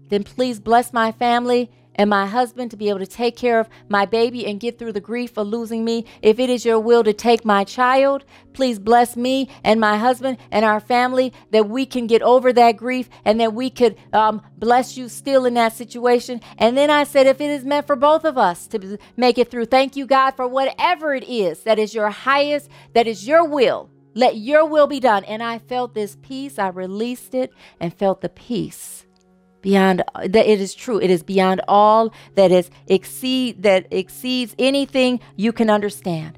then 0.09 0.23
please 0.23 0.59
bless 0.59 0.91
my 0.91 1.11
family 1.11 1.71
and 1.99 2.09
my 2.09 2.25
husband 2.25 2.71
to 2.71 2.77
be 2.77 2.87
able 2.87 2.99
to 2.99 3.05
take 3.05 3.35
care 3.35 3.59
of 3.59 3.67
my 3.89 4.05
baby 4.05 4.47
and 4.47 4.61
get 4.61 4.79
through 4.79 4.93
the 4.93 5.01
grief 5.01 5.37
of 5.37 5.45
losing 5.45 5.83
me. 5.83 6.05
If 6.21 6.39
it 6.39 6.49
is 6.49 6.63
your 6.63 6.79
will 6.79 7.03
to 7.03 7.11
take 7.11 7.43
my 7.43 7.65
child, 7.65 8.23
please 8.53 8.79
bless 8.79 9.17
me 9.17 9.49
and 9.65 9.81
my 9.81 9.97
husband 9.97 10.37
and 10.49 10.63
our 10.63 10.79
family 10.79 11.33
that 11.51 11.67
we 11.67 11.85
can 11.85 12.07
get 12.07 12.21
over 12.21 12.53
that 12.53 12.77
grief 12.77 13.09
and 13.25 13.37
that 13.41 13.53
we 13.53 13.69
could 13.69 13.97
um, 14.13 14.41
bless 14.57 14.95
you 14.95 15.09
still 15.09 15.45
in 15.45 15.55
that 15.55 15.73
situation. 15.73 16.39
And 16.57 16.77
then 16.77 16.89
I 16.89 17.03
said, 17.03 17.27
if 17.27 17.41
it 17.41 17.49
is 17.49 17.65
meant 17.65 17.85
for 17.85 17.97
both 17.97 18.23
of 18.23 18.37
us 18.37 18.65
to 18.67 18.97
make 19.17 19.37
it 19.37 19.51
through, 19.51 19.65
thank 19.65 19.97
you, 19.97 20.05
God, 20.05 20.31
for 20.31 20.47
whatever 20.47 21.13
it 21.13 21.27
is 21.27 21.63
that 21.63 21.77
is 21.77 21.93
your 21.93 22.09
highest, 22.09 22.69
that 22.93 23.07
is 23.07 23.27
your 23.27 23.45
will. 23.45 23.89
Let 24.15 24.37
your 24.37 24.65
will 24.65 24.87
be 24.87 25.01
done. 25.01 25.25
And 25.25 25.43
I 25.43 25.59
felt 25.59 25.93
this 25.95 26.15
peace. 26.21 26.57
I 26.57 26.69
released 26.69 27.35
it 27.35 27.51
and 27.77 27.93
felt 27.93 28.21
the 28.21 28.29
peace 28.29 29.05
beyond 29.61 30.03
uh, 30.15 30.27
that 30.27 30.47
it 30.47 30.61
is 30.61 30.73
true. 30.73 30.99
It 30.99 31.09
is 31.09 31.23
beyond 31.23 31.61
all 31.67 32.13
that 32.35 32.51
is 32.51 32.69
exceed 32.87 33.63
that 33.63 33.87
exceeds 33.91 34.55
anything 34.59 35.19
you 35.35 35.51
can 35.51 35.69
understand. 35.69 36.37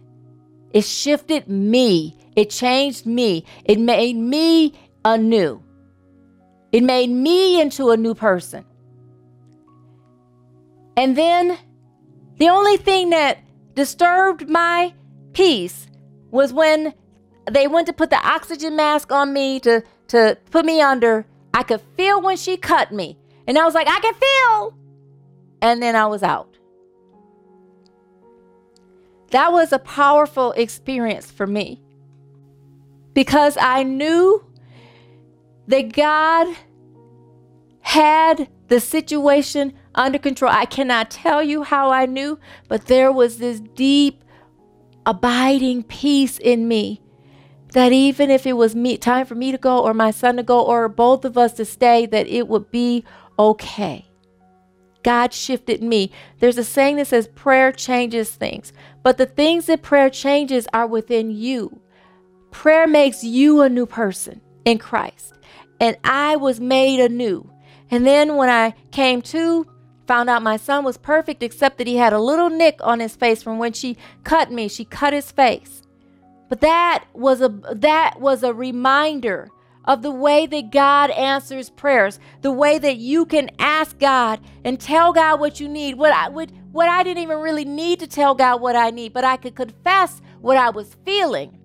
It 0.71 0.86
shifted 0.86 1.47
me. 1.47 2.17
It 2.36 2.49
changed 2.49 3.05
me. 3.05 3.45
It 3.65 3.79
made 3.79 4.15
me 4.15 4.73
anew. 5.03 5.62
It 6.71 6.84
made 6.84 7.10
me 7.10 7.60
into 7.60 7.91
a 7.91 7.97
new 7.97 8.15
person. 8.15 8.65
And 10.95 11.17
then 11.17 11.57
the 12.38 12.49
only 12.49 12.77
thing 12.77 13.10
that 13.10 13.39
disturbed 13.75 14.47
my 14.49 14.93
peace 15.34 15.88
was 16.31 16.53
when 16.53 16.93
they 17.49 17.67
went 17.67 17.88
to 17.88 17.93
put 17.93 18.10
the 18.10 18.27
oxygen 18.27 18.75
mask 18.75 19.12
on 19.12 19.34
me 19.34 19.60
to 19.60 19.84
to 20.07 20.38
put 20.51 20.65
me 20.65 20.81
under 20.81 21.25
I 21.53 21.63
could 21.63 21.81
feel 21.97 22.21
when 22.21 22.37
she 22.37 22.57
cut 22.57 22.91
me. 22.91 23.17
And 23.47 23.57
I 23.57 23.65
was 23.65 23.73
like, 23.73 23.87
I 23.87 23.99
can 23.99 24.13
feel. 24.13 24.77
And 25.61 25.81
then 25.81 25.95
I 25.95 26.05
was 26.07 26.23
out. 26.23 26.57
That 29.31 29.51
was 29.51 29.71
a 29.71 29.79
powerful 29.79 30.51
experience 30.53 31.31
for 31.31 31.47
me 31.47 31.81
because 33.13 33.57
I 33.59 33.83
knew 33.83 34.45
that 35.67 35.93
God 35.93 36.55
had 37.81 38.49
the 38.67 38.79
situation 38.79 39.73
under 39.95 40.19
control. 40.19 40.51
I 40.51 40.65
cannot 40.65 41.11
tell 41.11 41.41
you 41.41 41.63
how 41.63 41.91
I 41.91 42.05
knew, 42.05 42.39
but 42.67 42.87
there 42.87 43.11
was 43.11 43.37
this 43.37 43.59
deep, 43.59 44.23
abiding 45.05 45.83
peace 45.83 46.37
in 46.37 46.67
me 46.67 47.01
that 47.71 47.91
even 47.91 48.29
if 48.29 48.45
it 48.45 48.53
was 48.53 48.75
me 48.75 48.97
time 48.97 49.25
for 49.25 49.36
me 49.36 49.51
to 49.51 49.57
go 49.57 49.79
or 49.81 49.93
my 49.93 50.12
son 50.12 50.38
to 50.38 50.43
go 50.43 50.62
or 50.62 50.88
both 50.89 51.25
of 51.25 51.38
us 51.38 51.53
to 51.53 51.65
stay 51.65 52.05
that 52.05 52.27
it 52.27 52.47
would 52.47 52.69
be 52.71 53.03
okay. 53.39 54.05
God 55.03 55.34
shifted 55.34 55.81
me. 55.81 56.12
There's 56.39 56.57
a 56.57 56.63
saying 56.63 56.97
that 56.97 57.07
says 57.07 57.27
prayer 57.29 57.71
changes 57.71 58.31
things 58.31 58.73
but 59.03 59.17
the 59.17 59.25
things 59.25 59.65
that 59.65 59.81
prayer 59.81 60.10
changes 60.10 60.67
are 60.73 60.86
within 60.86 61.31
you. 61.31 61.81
Prayer 62.51 62.88
makes 62.88 63.23
you 63.23 63.62
a 63.62 63.69
new 63.69 63.86
person 63.86 64.41
in 64.63 64.77
christ 64.77 65.34
and 65.79 65.97
i 66.03 66.36
was 66.36 66.60
made 66.60 66.99
anew. 66.99 67.49
And 67.89 68.05
then 68.05 68.36
when 68.36 68.49
i 68.49 68.75
came 68.91 69.21
to 69.23 69.65
found 70.07 70.29
out 70.29 70.43
my 70.43 70.57
son 70.57 70.84
was 70.84 70.97
perfect 70.97 71.41
except 71.41 71.77
that 71.77 71.88
he 71.88 71.95
had 71.95 72.12
a 72.12 72.19
little 72.19 72.49
nick 72.49 72.77
on 72.81 72.99
his 72.99 73.15
face 73.15 73.41
from 73.41 73.57
when 73.57 73.71
she 73.71 73.97
cut 74.25 74.51
me. 74.51 74.67
She 74.67 74.84
cut 74.84 75.13
his 75.13 75.31
face 75.31 75.81
but 76.51 76.59
that 76.59 77.05
was 77.13 77.39
a 77.39 77.47
that 77.47 78.19
was 78.19 78.43
a 78.43 78.53
reminder 78.53 79.47
of 79.85 80.01
the 80.01 80.11
way 80.11 80.45
that 80.47 80.69
God 80.69 81.09
answers 81.11 81.69
prayers, 81.69 82.19
the 82.41 82.51
way 82.51 82.77
that 82.77 82.97
you 82.97 83.25
can 83.25 83.49
ask 83.57 83.97
God 83.97 84.41
and 84.65 84.77
tell 84.77 85.13
God 85.13 85.39
what 85.39 85.61
you 85.61 85.69
need. 85.69 85.95
What 85.95 86.11
I 86.11 86.27
would 86.27 86.51
what 86.73 86.89
I 86.89 87.03
didn't 87.03 87.23
even 87.23 87.39
really 87.39 87.63
need 87.63 88.01
to 88.01 88.07
tell 88.07 88.35
God 88.35 88.59
what 88.59 88.75
I 88.75 88.89
need, 88.89 89.13
but 89.13 89.23
I 89.23 89.37
could 89.37 89.55
confess 89.55 90.21
what 90.41 90.57
I 90.57 90.71
was 90.71 90.97
feeling. 91.05 91.57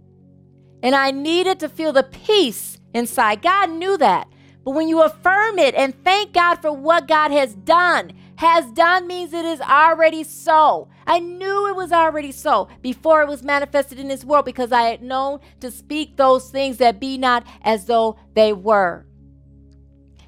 And 0.84 0.94
I 0.94 1.10
needed 1.10 1.58
to 1.58 1.68
feel 1.68 1.92
the 1.92 2.04
peace 2.04 2.78
inside. 2.94 3.42
God 3.42 3.70
knew 3.70 3.98
that. 3.98 4.28
But 4.64 4.70
when 4.76 4.86
you 4.86 5.02
affirm 5.02 5.58
it 5.58 5.74
and 5.74 6.00
thank 6.04 6.32
God 6.32 6.62
for 6.62 6.70
what 6.70 7.08
God 7.08 7.32
has 7.32 7.56
done, 7.56 8.12
has 8.36 8.70
done 8.72 9.06
means 9.06 9.32
it 9.32 9.44
is 9.44 9.60
already 9.60 10.22
so. 10.24 10.88
I 11.06 11.18
knew 11.20 11.68
it 11.68 11.76
was 11.76 11.92
already 11.92 12.32
so 12.32 12.68
before 12.82 13.22
it 13.22 13.28
was 13.28 13.42
manifested 13.42 13.98
in 13.98 14.08
this 14.08 14.24
world 14.24 14.44
because 14.44 14.72
I 14.72 14.82
had 14.82 15.02
known 15.02 15.40
to 15.60 15.70
speak 15.70 16.16
those 16.16 16.50
things 16.50 16.76
that 16.78 17.00
be 17.00 17.18
not 17.18 17.46
as 17.62 17.86
though 17.86 18.18
they 18.34 18.52
were. 18.52 19.06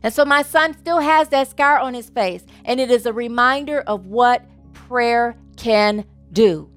And 0.03 0.15
so 0.15 0.25
my 0.25 0.43
son 0.43 0.77
still 0.79 1.01
has 1.01 1.29
that 1.31 1.49
scar 1.49 1.79
on 1.79 1.93
his 1.93 2.09
face, 2.09 2.45
and 2.65 2.79
it 2.81 2.91
is 2.91 3.05
a 3.05 3.13
reminder 3.13 3.81
of 3.81 4.07
what 4.07 4.45
prayer 4.73 5.37
can 5.57 6.05
do. 6.33 6.71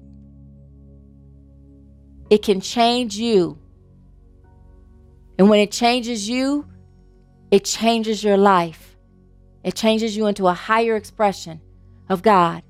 It 2.30 2.42
can 2.42 2.60
change 2.60 3.16
you. 3.16 3.58
And 5.38 5.48
when 5.48 5.60
it 5.60 5.70
changes 5.70 6.28
you, 6.28 6.66
it 7.50 7.64
changes 7.64 8.24
your 8.24 8.36
life. 8.36 8.91
It 9.64 9.74
changes 9.74 10.16
you 10.16 10.26
into 10.26 10.46
a 10.48 10.54
higher 10.54 10.96
expression 10.96 11.60
of 12.08 12.22
God. 12.22 12.62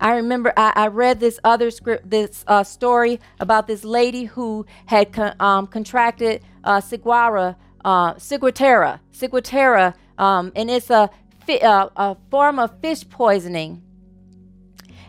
I 0.00 0.16
remember 0.16 0.52
I, 0.56 0.72
I 0.74 0.86
read 0.88 1.20
this 1.20 1.40
other 1.42 1.70
script, 1.70 2.08
this 2.08 2.44
uh, 2.46 2.62
story 2.62 3.20
about 3.40 3.66
this 3.66 3.84
lady 3.84 4.24
who 4.24 4.64
had 4.86 5.12
con- 5.12 5.34
um, 5.40 5.66
contracted 5.66 6.42
uh, 6.64 6.80
Ciguara, 6.80 7.56
uh, 7.84 8.14
Ciguatera, 8.14 9.00
Ciguatera, 9.12 9.94
um, 10.16 10.52
and 10.54 10.70
it's 10.70 10.90
a, 10.90 11.10
fi- 11.46 11.60
uh, 11.60 11.88
a 11.96 12.16
form 12.30 12.58
of 12.58 12.80
fish 12.80 13.08
poisoning. 13.08 13.82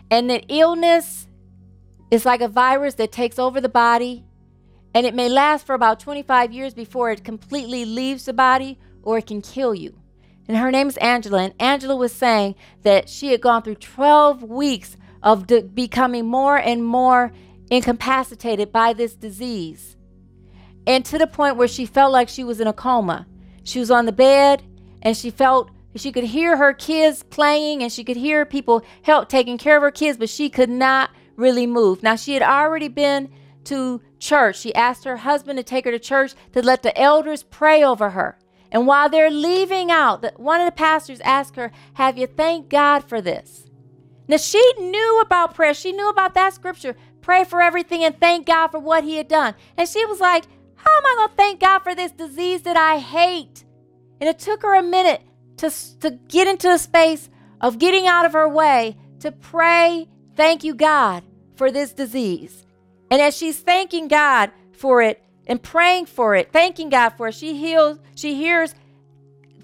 And 0.09 0.29
the 0.29 0.43
illness 0.47 1.27
is 2.09 2.25
like 2.25 2.41
a 2.41 2.47
virus 2.47 2.95
that 2.95 3.12
takes 3.12 3.38
over 3.38 3.62
the 3.62 3.69
body, 3.69 4.25
and 4.95 5.05
it 5.05 5.13
may 5.13 5.29
last 5.29 5.67
for 5.67 5.75
about 5.75 5.99
25 5.99 6.51
years 6.51 6.73
before 6.73 7.12
it 7.12 7.23
completely 7.23 7.85
leaves 7.85 8.25
the 8.25 8.33
body, 8.33 8.79
or 9.03 9.19
it 9.19 9.27
can 9.27 9.41
kill 9.41 9.75
you 9.75 9.98
and 10.49 10.57
her 10.57 10.71
name 10.71 10.88
is 10.88 10.97
Angela. 10.97 11.43
And 11.43 11.53
Angela 11.59 11.95
was 11.95 12.12
saying 12.12 12.55
that 12.81 13.07
she 13.07 13.31
had 13.31 13.39
gone 13.39 13.62
through 13.62 13.75
12 13.75 14.41
weeks 14.41 14.97
of 15.21 15.45
de- 15.45 15.62
becoming 15.62 16.25
more 16.25 16.57
and 16.57 16.83
more 16.83 17.31
incapacitated 17.69 18.71
by 18.71 18.93
this 18.93 19.13
disease. 19.13 19.95
And 20.88 21.05
to 21.05 21.19
the 21.19 21.27
point 21.27 21.55
where 21.55 21.67
she 21.67 21.85
felt 21.85 22.12
like 22.12 22.29
she 22.29 22.43
was 22.43 22.59
in 22.59 22.65
a 22.65 22.73
coma. 22.73 23.27
She 23.63 23.79
was 23.79 23.91
on 23.91 24.07
the 24.07 24.12
bed 24.12 24.63
and 25.03 25.15
she 25.15 25.29
felt 25.29 25.69
she 25.95 26.12
could 26.12 26.23
hear 26.23 26.57
her 26.57 26.73
kids 26.73 27.21
playing 27.21 27.83
and 27.83 27.91
she 27.91 28.03
could 28.03 28.17
hear 28.17 28.43
people 28.43 28.83
help 29.03 29.29
taking 29.29 29.59
care 29.59 29.77
of 29.77 29.83
her 29.83 29.91
kids, 29.91 30.17
but 30.17 30.29
she 30.29 30.49
could 30.49 30.69
not 30.69 31.12
really 31.35 31.67
move. 31.67 32.01
Now, 32.01 32.15
she 32.15 32.33
had 32.33 32.41
already 32.41 32.88
been 32.88 33.29
to 33.65 34.01
church. 34.17 34.57
She 34.57 34.73
asked 34.73 35.03
her 35.03 35.17
husband 35.17 35.57
to 35.57 35.63
take 35.63 35.85
her 35.85 35.91
to 35.91 35.99
church 35.99 36.33
to 36.53 36.63
let 36.63 36.81
the 36.81 36.99
elders 36.99 37.43
pray 37.43 37.83
over 37.83 38.09
her. 38.09 38.38
And 38.71 38.86
while 38.86 39.10
they're 39.10 39.32
leaving 39.32 39.89
out, 39.89 40.39
one 40.39 40.62
of 40.62 40.67
the 40.67 40.71
pastors 40.71 41.19
asked 41.21 41.55
her, 41.55 41.71
Have 41.93 42.17
you 42.17 42.27
thanked 42.27 42.69
God 42.69 43.03
for 43.03 43.21
this? 43.21 43.65
Now, 44.27 44.38
she 44.38 44.62
knew 44.77 45.19
about 45.21 45.55
prayer. 45.55 45.73
She 45.73 45.91
knew 45.91 46.10
about 46.10 46.36
that 46.36 46.53
scripture 46.53 46.95
pray 47.21 47.43
for 47.43 47.62
everything 47.62 48.03
and 48.03 48.19
thank 48.19 48.47
God 48.47 48.69
for 48.69 48.79
what 48.79 49.03
He 49.03 49.17
had 49.17 49.27
done. 49.27 49.53
And 49.77 49.88
she 49.88 50.05
was 50.05 50.19
like, 50.19 50.45
How 50.75 50.97
am 50.97 51.05
I 51.05 51.15
going 51.17 51.29
to 51.29 51.36
thank 51.36 51.60
God 51.60 51.79
for 51.79 51.93
this 51.93 52.12
disease 52.12 52.63
that 52.63 52.77
I 52.77 52.97
hate? 52.97 53.63
And 54.19 54.27
it 54.27 54.39
took 54.39 54.63
her 54.63 54.75
a 54.75 54.84
minute 54.84 55.21
to, 55.58 55.71
to 55.99 56.12
get 56.27 56.47
into 56.47 56.71
a 56.71 56.79
space 56.79 57.29
of 57.62 57.79
getting 57.79 58.08
out 58.08 58.25
of 58.25 58.34
her 58.34 58.49
way 58.49 58.97
to 59.19 59.32
pray, 59.32 60.08
Thank 60.36 60.63
you, 60.63 60.73
God, 60.73 61.23
for 61.55 61.71
this 61.71 61.93
disease. 61.93 62.65
And 63.12 63.21
as 63.21 63.36
she's 63.36 63.60
thanking 63.60 64.08
God 64.08 64.51
for 64.71 65.01
it, 65.01 65.23
and 65.49 65.62
praying 65.62 66.05
for 66.05 66.35
it, 66.35 66.53
thanking 66.53 66.89
God 66.89 67.09
for 67.09 67.27
it. 67.27 67.35
She 67.35 67.57
heals, 67.57 67.99
she 68.15 68.35
hears 68.35 68.73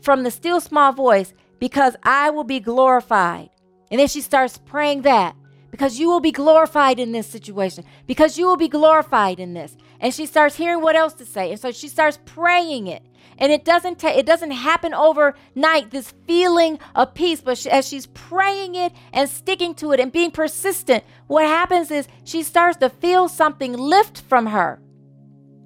from 0.01 0.23
the 0.23 0.31
still 0.31 0.59
small 0.59 0.91
voice, 0.91 1.33
because 1.59 1.95
I 2.03 2.31
will 2.31 2.43
be 2.43 2.59
glorified. 2.59 3.49
And 3.89 3.99
then 3.99 4.07
she 4.07 4.19
starts 4.19 4.57
praying 4.57 5.03
that 5.03 5.35
because 5.71 5.99
you 5.99 6.07
will 6.09 6.19
be 6.19 6.31
glorified 6.31 6.99
in 6.99 7.11
this 7.11 7.27
situation, 7.27 7.83
because 8.07 8.37
you 8.37 8.45
will 8.45 8.57
be 8.57 8.67
glorified 8.67 9.39
in 9.39 9.53
this. 9.53 9.75
And 9.99 10.13
she 10.13 10.25
starts 10.25 10.55
hearing 10.55 10.81
what 10.81 10.95
else 10.95 11.13
to 11.15 11.25
say. 11.25 11.51
And 11.51 11.59
so 11.59 11.71
she 11.71 11.87
starts 11.87 12.19
praying 12.25 12.87
it. 12.87 13.03
And 13.37 13.51
it 13.51 13.65
doesn't 13.65 13.99
ta- 13.99 14.15
it 14.15 14.25
doesn't 14.25 14.51
happen 14.51 14.93
overnight 14.93 15.91
this 15.91 16.13
feeling 16.25 16.79
of 16.95 17.13
peace, 17.13 17.41
but 17.41 17.57
she, 17.57 17.69
as 17.69 17.87
she's 17.87 18.05
praying 18.07 18.75
it 18.75 18.93
and 19.11 19.29
sticking 19.29 19.75
to 19.75 19.91
it 19.91 19.99
and 19.99 20.11
being 20.11 20.31
persistent, 20.31 21.03
what 21.27 21.45
happens 21.45 21.91
is 21.91 22.07
she 22.23 22.43
starts 22.43 22.77
to 22.77 22.89
feel 22.89 23.27
something 23.27 23.73
lift 23.73 24.21
from 24.21 24.47
her. 24.47 24.79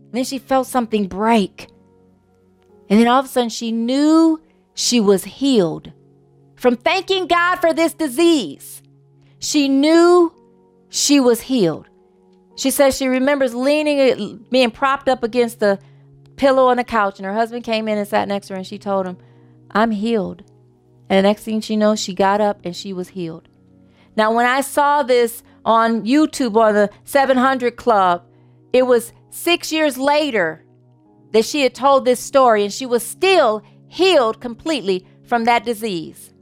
And 0.09 0.17
then 0.17 0.23
she 0.23 0.39
felt 0.39 0.67
something 0.67 1.07
break. 1.07 1.67
And 2.89 2.99
then 2.99 3.07
all 3.07 3.19
of 3.19 3.25
a 3.25 3.29
sudden 3.29 3.49
she 3.49 3.71
knew 3.71 4.41
she 4.73 4.99
was 4.99 5.23
healed 5.23 5.91
from 6.55 6.75
thanking 6.75 7.27
God 7.27 7.57
for 7.57 7.73
this 7.73 7.93
disease. 7.93 8.81
She 9.37 9.69
knew 9.69 10.33
she 10.89 11.19
was 11.19 11.41
healed. 11.41 11.87
She 12.55 12.71
says 12.71 12.97
she 12.97 13.07
remembers 13.07 13.55
leaning, 13.55 14.45
being 14.49 14.71
propped 14.71 15.07
up 15.07 15.23
against 15.23 15.59
the 15.59 15.79
pillow 16.35 16.67
on 16.67 16.77
the 16.77 16.83
couch, 16.83 17.19
and 17.19 17.25
her 17.25 17.33
husband 17.33 17.63
came 17.63 17.87
in 17.87 17.97
and 17.97 18.07
sat 18.07 18.27
next 18.27 18.47
to 18.47 18.53
her, 18.53 18.57
and 18.57 18.67
she 18.67 18.77
told 18.77 19.05
him, 19.05 19.17
I'm 19.71 19.91
healed. 19.91 20.43
And 21.09 21.17
the 21.17 21.29
next 21.29 21.43
thing 21.43 21.61
she 21.61 21.75
knows, 21.75 21.99
she 21.99 22.13
got 22.13 22.41
up 22.41 22.59
and 22.63 22.75
she 22.75 22.91
was 22.93 23.09
healed. 23.09 23.47
Now, 24.15 24.33
when 24.33 24.45
I 24.45 24.61
saw 24.61 25.03
this 25.03 25.43
on 25.63 26.05
YouTube 26.05 26.55
on 26.57 26.73
the 26.73 26.89
700 27.03 27.75
Club, 27.77 28.25
it 28.73 28.83
was 28.83 29.13
six 29.29 29.71
years 29.71 29.97
later 29.97 30.65
that 31.31 31.45
she 31.45 31.61
had 31.61 31.75
told 31.75 32.05
this 32.05 32.19
story, 32.19 32.63
and 32.63 32.73
she 32.73 32.85
was 32.85 33.05
still 33.05 33.63
healed 33.87 34.41
completely 34.41 35.05
from 35.25 35.45
that 35.45 35.65
disease. 35.65 36.33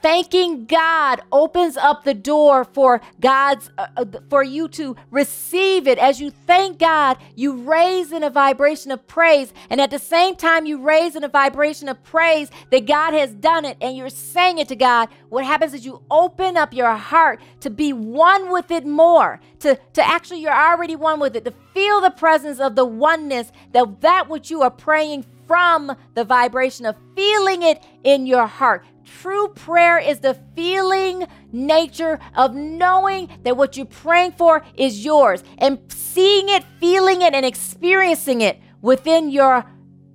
Thanking 0.00 0.66
God 0.66 1.22
opens 1.32 1.76
up 1.76 2.04
the 2.04 2.14
door 2.14 2.64
for 2.64 3.00
God's 3.20 3.70
uh, 3.76 3.88
uh, 3.96 4.04
for 4.30 4.44
you 4.44 4.68
to 4.68 4.94
receive 5.10 5.88
it. 5.88 5.98
As 5.98 6.20
you 6.20 6.30
thank 6.30 6.78
God, 6.78 7.18
you 7.34 7.62
raise 7.62 8.12
in 8.12 8.22
a 8.22 8.30
vibration 8.30 8.92
of 8.92 9.06
praise, 9.08 9.52
and 9.68 9.80
at 9.80 9.90
the 9.90 9.98
same 9.98 10.36
time 10.36 10.66
you 10.66 10.80
raise 10.80 11.16
in 11.16 11.24
a 11.24 11.28
vibration 11.28 11.88
of 11.88 12.02
praise 12.04 12.48
that 12.70 12.86
God 12.86 13.12
has 13.12 13.34
done 13.34 13.64
it, 13.64 13.76
and 13.80 13.96
you're 13.96 14.08
saying 14.08 14.58
it 14.58 14.68
to 14.68 14.76
God. 14.76 15.08
What 15.30 15.44
happens 15.44 15.74
is 15.74 15.84
you 15.84 16.02
open 16.10 16.56
up 16.56 16.72
your 16.72 16.94
heart 16.94 17.40
to 17.60 17.70
be 17.70 17.92
one 17.92 18.52
with 18.52 18.70
it 18.70 18.86
more. 18.86 19.40
To 19.60 19.78
to 19.94 20.06
actually 20.06 20.40
you're 20.40 20.52
already 20.52 20.94
one 20.94 21.18
with 21.18 21.34
it. 21.34 21.44
To 21.44 21.52
feel 21.74 22.00
the 22.00 22.10
presence 22.10 22.60
of 22.60 22.76
the 22.76 22.84
oneness 22.84 23.50
that 23.72 24.00
that 24.02 24.28
which 24.28 24.48
you 24.48 24.62
are 24.62 24.70
praying 24.70 25.26
from 25.48 25.96
the 26.14 26.22
vibration 26.22 26.86
of 26.86 26.94
feeling 27.16 27.62
it 27.62 27.82
in 28.04 28.26
your 28.26 28.46
heart. 28.46 28.84
True 29.04 29.48
prayer 29.48 29.98
is 29.98 30.20
the 30.20 30.34
feeling 30.54 31.26
nature 31.50 32.20
of 32.36 32.54
knowing 32.54 33.28
that 33.42 33.56
what 33.56 33.76
you're 33.76 33.86
praying 33.86 34.32
for 34.32 34.62
is 34.76 35.04
yours 35.04 35.42
and 35.56 35.80
seeing 35.88 36.50
it, 36.50 36.62
feeling 36.78 37.22
it, 37.22 37.34
and 37.34 37.44
experiencing 37.46 38.42
it 38.42 38.60
within 38.82 39.30
your 39.30 39.64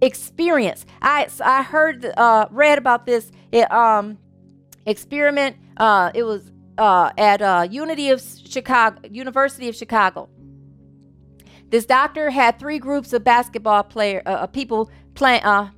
experience. 0.01 0.85
I 1.01 1.27
I 1.43 1.63
heard 1.63 2.05
uh, 2.05 2.47
read 2.51 2.77
about 2.77 3.05
this 3.05 3.31
it, 3.51 3.69
um, 3.71 4.19
experiment. 4.85 5.57
Uh, 5.75 6.11
it 6.13 6.23
was 6.23 6.51
uh, 6.77 7.11
at 7.17 7.41
uh, 7.41 7.67
Unity 7.69 8.09
of 8.09 8.21
Chicago, 8.21 8.99
University 9.09 9.69
of 9.69 9.75
Chicago. 9.75 10.29
This 11.69 11.87
doctor 11.87 12.29
had 12.29 12.59
three 12.59 12.77
groups 12.77 13.13
of 13.13 13.23
basketball 13.23 13.83
player 13.83 14.21
uh, 14.27 14.45
people 14.45 14.91
playing, 15.13 15.43
uh, 15.43 15.69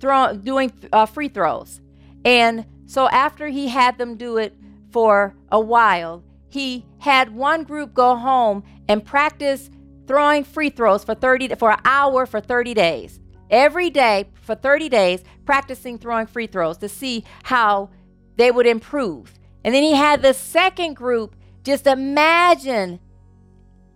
throw, 0.00 0.34
doing 0.34 0.72
uh, 0.92 1.06
free 1.06 1.28
throws. 1.28 1.80
And 2.24 2.66
so 2.86 3.08
after 3.08 3.48
he 3.48 3.68
had 3.68 3.98
them 3.98 4.16
do 4.16 4.36
it 4.36 4.56
for 4.90 5.34
a 5.50 5.60
while, 5.60 6.22
he 6.48 6.84
had 6.98 7.34
one 7.34 7.64
group 7.64 7.94
go 7.94 8.16
home 8.16 8.62
and 8.88 9.04
practice 9.04 9.70
throwing 10.06 10.44
free 10.44 10.70
throws 10.70 11.04
for 11.04 11.14
30 11.14 11.54
for 11.54 11.70
an 11.70 11.80
hour 11.84 12.26
for 12.26 12.40
30 12.40 12.74
days. 12.74 13.18
Every 13.50 13.90
day 13.90 14.28
for 14.42 14.54
30 14.54 14.88
days 14.88 15.22
practicing 15.44 15.98
throwing 15.98 16.26
free 16.26 16.46
throws 16.46 16.78
to 16.78 16.88
see 16.88 17.24
how 17.44 17.90
they 18.36 18.50
would 18.50 18.66
improve. 18.66 19.32
And 19.64 19.74
then 19.74 19.82
he 19.82 19.94
had 19.94 20.22
the 20.22 20.34
second 20.34 20.94
group 20.94 21.36
just 21.64 21.86
imagine 21.86 23.00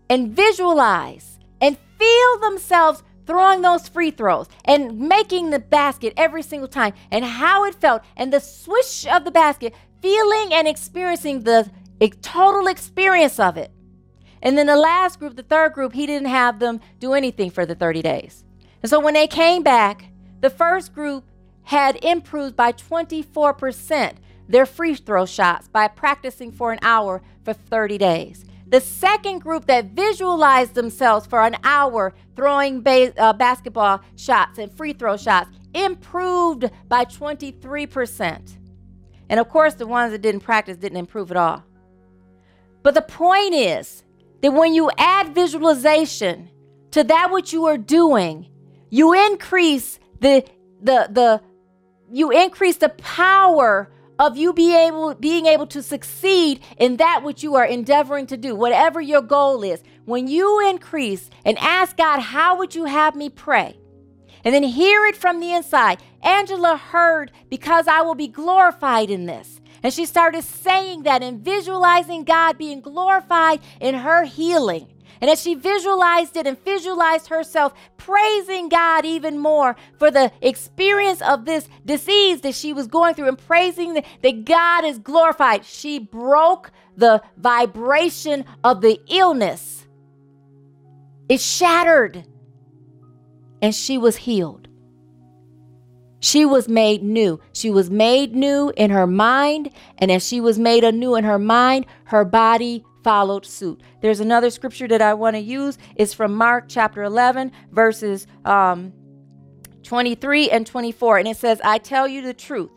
and 0.08 0.30
visualize 0.30 1.38
and 1.60 1.76
feel 1.98 2.38
themselves 2.40 3.02
throwing 3.26 3.62
those 3.62 3.88
free 3.88 4.10
throws 4.10 4.48
and 4.64 4.98
making 4.98 5.50
the 5.50 5.58
basket 5.58 6.12
every 6.16 6.42
single 6.42 6.68
time 6.68 6.94
and 7.10 7.24
how 7.24 7.64
it 7.64 7.74
felt 7.74 8.02
and 8.16 8.32
the 8.32 8.40
swish 8.40 9.06
of 9.06 9.24
the 9.24 9.30
basket, 9.30 9.74
feeling 10.00 10.52
and 10.52 10.68
experiencing 10.68 11.42
the 11.42 11.70
total 12.22 12.66
experience 12.66 13.38
of 13.40 13.56
it. 13.56 13.70
And 14.42 14.56
then 14.56 14.66
the 14.66 14.76
last 14.76 15.18
group, 15.18 15.34
the 15.34 15.42
third 15.42 15.72
group, 15.72 15.92
he 15.92 16.06
didn't 16.06 16.28
have 16.28 16.58
them 16.58 16.80
do 17.00 17.14
anything 17.14 17.50
for 17.50 17.66
the 17.66 17.74
30 17.74 18.02
days. 18.02 18.44
And 18.82 18.90
so 18.90 19.00
when 19.00 19.14
they 19.14 19.26
came 19.26 19.62
back, 19.62 20.06
the 20.40 20.50
first 20.50 20.94
group 20.94 21.24
had 21.64 21.96
improved 22.04 22.54
by 22.54 22.70
24% 22.70 24.16
their 24.48 24.66
free 24.66 24.94
throw 24.94 25.26
shots 25.26 25.66
by 25.66 25.88
practicing 25.88 26.52
for 26.52 26.70
an 26.70 26.78
hour 26.82 27.22
for 27.44 27.52
30 27.52 27.98
days. 27.98 28.44
The 28.68 28.80
second 28.80 29.40
group 29.40 29.66
that 29.66 29.92
visualized 29.92 30.74
themselves 30.74 31.26
for 31.26 31.42
an 31.42 31.56
hour 31.62 32.14
throwing 32.34 32.82
uh, 32.86 33.32
basketball 33.34 34.00
shots 34.16 34.58
and 34.58 34.72
free 34.76 34.92
throw 34.92 35.16
shots 35.16 35.50
improved 35.72 36.70
by 36.88 37.04
23%. 37.04 38.56
And 39.28 39.40
of 39.40 39.48
course, 39.48 39.74
the 39.74 39.86
ones 39.86 40.12
that 40.12 40.22
didn't 40.22 40.40
practice 40.40 40.76
didn't 40.76 40.98
improve 40.98 41.30
at 41.30 41.36
all. 41.36 41.64
But 42.82 42.94
the 42.94 43.02
point 43.02 43.54
is 43.54 44.04
that 44.42 44.52
when 44.52 44.74
you 44.74 44.90
add 44.98 45.34
visualization 45.34 46.50
to 46.92 47.04
that 47.04 47.30
which 47.32 47.52
you 47.52 47.66
are 47.66 47.78
doing, 47.78 48.48
you 48.90 49.12
increase 49.12 49.98
the 50.20 50.44
the 50.80 51.08
the 51.10 51.40
you 52.10 52.30
increase 52.30 52.76
the 52.76 52.90
power 52.90 53.90
of 54.18 54.36
you 54.36 54.52
be 54.52 54.74
able, 54.74 55.14
being 55.14 55.46
able 55.46 55.66
to 55.68 55.82
succeed 55.82 56.60
in 56.78 56.96
that 56.96 57.22
which 57.22 57.42
you 57.42 57.54
are 57.56 57.64
endeavoring 57.64 58.26
to 58.26 58.36
do, 58.36 58.54
whatever 58.54 59.00
your 59.00 59.22
goal 59.22 59.62
is. 59.62 59.82
When 60.04 60.28
you 60.28 60.68
increase 60.68 61.30
and 61.44 61.58
ask 61.58 61.96
God, 61.96 62.20
How 62.20 62.56
would 62.58 62.74
you 62.74 62.84
have 62.84 63.14
me 63.14 63.28
pray? 63.28 63.78
And 64.44 64.54
then 64.54 64.62
hear 64.62 65.04
it 65.06 65.16
from 65.16 65.40
the 65.40 65.52
inside. 65.52 66.02
Angela 66.22 66.76
heard, 66.76 67.32
Because 67.48 67.88
I 67.88 68.02
will 68.02 68.14
be 68.14 68.28
glorified 68.28 69.10
in 69.10 69.26
this. 69.26 69.60
And 69.82 69.92
she 69.92 70.06
started 70.06 70.42
saying 70.42 71.02
that 71.02 71.22
and 71.22 71.40
visualizing 71.40 72.24
God 72.24 72.58
being 72.58 72.80
glorified 72.80 73.60
in 73.80 73.94
her 73.94 74.24
healing. 74.24 74.88
And 75.20 75.30
as 75.30 75.40
she 75.40 75.54
visualized 75.54 76.36
it 76.36 76.46
and 76.46 76.62
visualized 76.64 77.28
herself 77.28 77.72
praising 77.96 78.68
God 78.68 79.04
even 79.04 79.38
more 79.38 79.76
for 79.98 80.10
the 80.10 80.32
experience 80.40 81.22
of 81.22 81.44
this 81.44 81.68
disease 81.84 82.40
that 82.42 82.54
she 82.54 82.72
was 82.72 82.86
going 82.86 83.14
through 83.14 83.28
and 83.28 83.38
praising 83.38 83.94
that, 83.94 84.04
that 84.22 84.44
God 84.44 84.84
is 84.84 84.98
glorified, 84.98 85.64
she 85.64 85.98
broke 85.98 86.70
the 86.96 87.22
vibration 87.36 88.44
of 88.62 88.80
the 88.80 89.00
illness. 89.08 89.86
It 91.28 91.40
shattered 91.40 92.24
and 93.60 93.74
she 93.74 93.98
was 93.98 94.16
healed. 94.16 94.68
She 96.20 96.44
was 96.44 96.68
made 96.68 97.02
new. 97.02 97.40
She 97.52 97.70
was 97.70 97.90
made 97.90 98.34
new 98.34 98.72
in 98.76 98.90
her 98.90 99.06
mind, 99.06 99.70
and 99.98 100.10
as 100.10 100.26
she 100.26 100.40
was 100.40 100.58
made 100.58 100.82
anew 100.82 101.14
in 101.14 101.24
her 101.24 101.38
mind, 101.38 101.86
her 102.04 102.24
body 102.24 102.84
followed 103.06 103.46
suit. 103.46 103.80
There's 104.00 104.18
another 104.18 104.50
scripture 104.50 104.88
that 104.88 105.00
I 105.00 105.14
want 105.14 105.36
to 105.36 105.40
use. 105.40 105.78
It's 105.94 106.12
from 106.12 106.34
Mark 106.34 106.64
chapter 106.66 107.04
11, 107.04 107.52
verses 107.70 108.26
um, 108.44 108.92
23 109.84 110.50
and 110.50 110.66
24. 110.66 111.18
And 111.18 111.28
it 111.28 111.36
says, 111.36 111.60
I 111.62 111.78
tell 111.78 112.08
you 112.08 112.20
the 112.20 112.34
truth. 112.34 112.72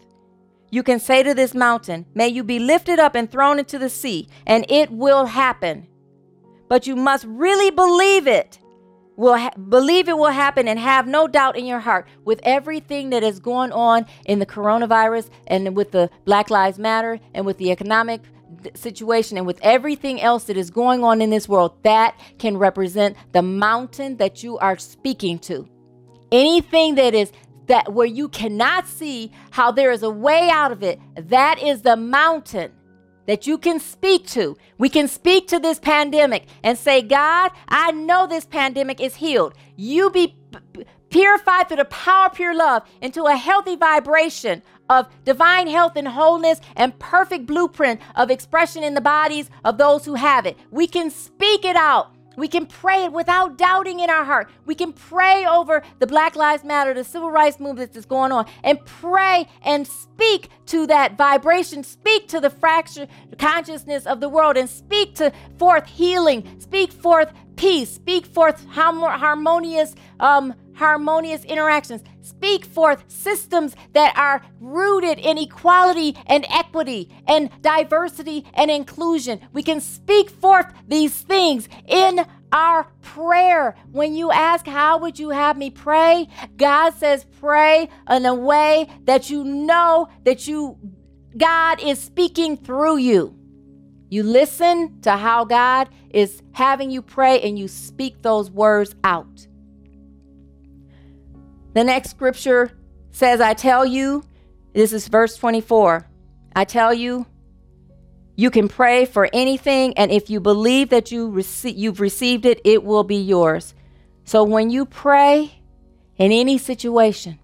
You 0.70 0.84
can 0.84 1.00
say 1.00 1.24
to 1.24 1.34
this 1.34 1.56
mountain, 1.56 2.06
May 2.14 2.28
you 2.28 2.44
be 2.44 2.60
lifted 2.60 3.00
up 3.00 3.16
and 3.16 3.32
thrown 3.32 3.58
into 3.58 3.80
the 3.80 3.90
sea, 3.90 4.30
and 4.46 4.68
it 4.70 4.92
will 4.92 5.26
happen. 5.26 5.88
But 6.68 6.86
you 6.86 6.96
must 6.96 7.26
really 7.26 7.72
believe 7.72 8.28
it. 8.28 8.60
Will 9.16 9.36
ha- 9.36 9.58
believe 9.58 10.08
it 10.08 10.18
will 10.20 10.28
happen 10.28 10.68
and 10.68 10.78
have 10.78 11.08
no 11.08 11.28
doubt 11.28 11.58
in 11.58 11.66
your 11.66 11.80
heart 11.80 12.08
with 12.24 12.40
everything 12.44 13.10
that 13.10 13.24
is 13.24 13.40
going 13.40 13.72
on 13.72 14.06
in 14.26 14.38
the 14.38 14.46
coronavirus 14.46 15.32
and 15.48 15.76
with 15.76 15.90
the 15.90 16.12
Black 16.24 16.52
Lives 16.52 16.78
Matter 16.78 17.20
and 17.34 17.48
with 17.48 17.58
the 17.58 17.72
economic 17.72 18.22
situation 18.76 19.38
and 19.38 19.46
with 19.46 19.60
everything 19.62 20.22
else 20.22 20.46
that 20.46 20.58
is 20.58 20.70
going 20.70 21.04
on 21.04 21.22
in 21.22 21.30
this 21.30 21.48
world, 21.48 21.78
that 21.84 22.20
can 22.38 22.58
represent 22.58 23.16
the 23.32 23.42
mountain 23.42 24.18
that 24.18 24.44
you 24.44 24.58
are 24.58 24.78
speaking 24.78 25.40
to. 25.40 25.68
Anything 26.32 26.96
that 26.96 27.14
is 27.14 27.32
that 27.68 27.94
where 27.94 28.08
you 28.08 28.28
cannot 28.30 28.88
see 28.88 29.32
how 29.52 29.72
there 29.72 29.92
is 29.92 30.04
a 30.04 30.10
way 30.10 30.50
out 30.50 30.72
of 30.72 30.82
it, 30.82 31.00
that 31.16 31.62
is 31.62 31.84
the 31.84 31.96
mountain 31.96 32.72
that 33.28 33.46
you 33.46 33.60
can 33.60 33.80
speak 33.80 34.26
to. 34.26 34.58
We 34.80 34.90
can 34.90 35.08
speak 35.08 35.48
to 35.50 35.60
this 35.60 35.78
pandemic 35.78 36.48
and 36.64 36.76
say, 36.76 37.04
God, 37.04 37.52
I 37.68 37.92
know 37.92 38.26
this 38.26 38.46
pandemic 38.46 39.00
is 39.00 39.16
healed. 39.16 39.54
You 39.76 40.10
be 40.10 40.36
purified 41.12 41.68
through 41.68 41.78
the 41.78 41.86
power 41.86 42.26
of 42.26 42.34
pure 42.34 42.56
love 42.56 42.84
into 43.02 43.26
a 43.26 43.36
healthy 43.36 43.76
vibration 43.76 44.64
of 44.90 45.08
divine 45.24 45.68
health 45.68 45.94
and 45.96 46.08
wholeness 46.08 46.60
and 46.76 46.98
perfect 47.00 47.46
blueprint 47.46 48.02
of 48.16 48.32
expression 48.32 48.84
in 48.84 48.96
the 48.96 49.02
bodies 49.02 49.50
of 49.64 49.78
those 49.78 50.06
who 50.06 50.16
have 50.16 50.46
it. 50.46 50.58
We 50.72 50.88
can 50.88 51.12
speak 51.12 51.64
it 51.64 51.76
out. 51.76 52.16
We 52.38 52.48
can 52.48 52.68
pray 52.68 53.04
it 53.04 53.12
without 53.12 53.58
doubting 53.58 54.00
in 54.00 54.10
our 54.10 54.24
heart. 54.24 54.50
We 54.66 54.74
can 54.74 54.94
pray 54.94 55.46
over 55.46 55.84
the 56.00 56.08
Black 56.08 56.38
Lives 56.38 56.64
Matter, 56.64 56.94
the 56.94 57.04
civil 57.04 57.30
rights 57.30 57.60
movement 57.60 57.92
that's 57.92 58.06
going 58.06 58.32
on, 58.32 58.46
and 58.64 58.84
pray 58.86 59.46
and 59.62 59.86
speak 59.86 60.50
to 60.68 60.88
that 60.88 61.18
vibration, 61.18 61.84
speak 61.84 62.30
to 62.30 62.40
the 62.40 62.50
fractured 62.50 63.10
consciousness 63.38 64.06
of 64.06 64.22
the 64.22 64.30
world, 64.30 64.56
and 64.56 64.70
speak 64.70 65.16
to 65.16 65.34
forth 65.58 65.86
healing, 65.86 66.60
speak 66.60 66.94
forth 66.94 67.34
peace, 67.60 67.90
speak 67.90 68.26
forth 68.26 68.66
harmonious, 68.70 69.94
um, 70.22 70.54
harmonious 70.76 71.44
interactions. 71.44 72.02
Speak 72.22 72.64
forth 72.64 73.04
systems 73.10 73.76
that 73.92 74.18
are 74.18 74.42
rooted 74.62 75.20
in 75.20 75.38
equality 75.38 76.16
and 76.26 76.46
equity 76.50 77.10
and 77.28 77.50
diversity 77.62 78.46
and 78.54 78.72
inclusion. 78.72 79.42
We 79.52 79.62
can 79.62 79.82
speak 79.82 80.30
forth 80.30 80.68
these 80.88 81.14
things 81.14 81.68
in 81.86 82.26
our 82.54 82.86
prayer. 83.02 83.76
When 83.92 84.16
you 84.16 84.32
ask, 84.32 84.66
How 84.66 84.98
would 85.00 85.20
you 85.20 85.32
have 85.32 85.58
me 85.58 85.70
pray? 85.70 86.30
God 86.56 86.92
says, 86.92 87.26
Pray 87.42 87.90
in 88.10 88.26
a 88.26 88.34
way 88.34 88.88
that 89.04 89.30
you 89.30 89.44
know 89.44 90.08
that 90.24 90.48
you 90.48 90.78
God 91.38 91.82
is 91.84 92.00
speaking 92.00 92.56
through 92.56 92.98
you. 92.98 93.39
You 94.10 94.24
listen 94.24 95.02
to 95.02 95.12
how 95.12 95.46
God 95.46 95.90
is 96.10 96.42
having 96.52 96.90
you 96.90 97.02
pray 97.02 97.42
and 97.42 97.58
you 97.58 97.68
speak 97.68 98.22
those 98.22 98.50
words 98.50 98.96
out. 99.04 99.48
The 101.74 101.84
next 101.84 102.10
scripture 102.10 102.72
says, 103.12 103.40
I 103.40 103.54
tell 103.54 103.86
you, 103.86 104.24
this 104.74 104.94
is 104.94 105.08
verse 105.08 105.38
24. 105.38 106.08
I 106.56 106.66
tell 106.66 106.94
you, 106.94 107.28
you 108.36 108.50
can 108.50 108.68
pray 108.68 109.06
for 109.06 109.30
anything, 109.34 109.94
and 109.98 110.12
if 110.12 110.30
you 110.30 110.40
believe 110.40 110.90
that 110.90 111.12
you 111.12 111.30
rece- 111.30 111.76
you've 111.76 112.00
received 112.00 112.46
it, 112.46 112.62
it 112.64 112.84
will 112.84 113.04
be 113.04 113.18
yours. 113.18 113.74
So 114.24 114.44
when 114.44 114.70
you 114.70 114.86
pray 114.86 115.52
in 116.16 116.32
any 116.32 116.58
situation, 116.58 117.38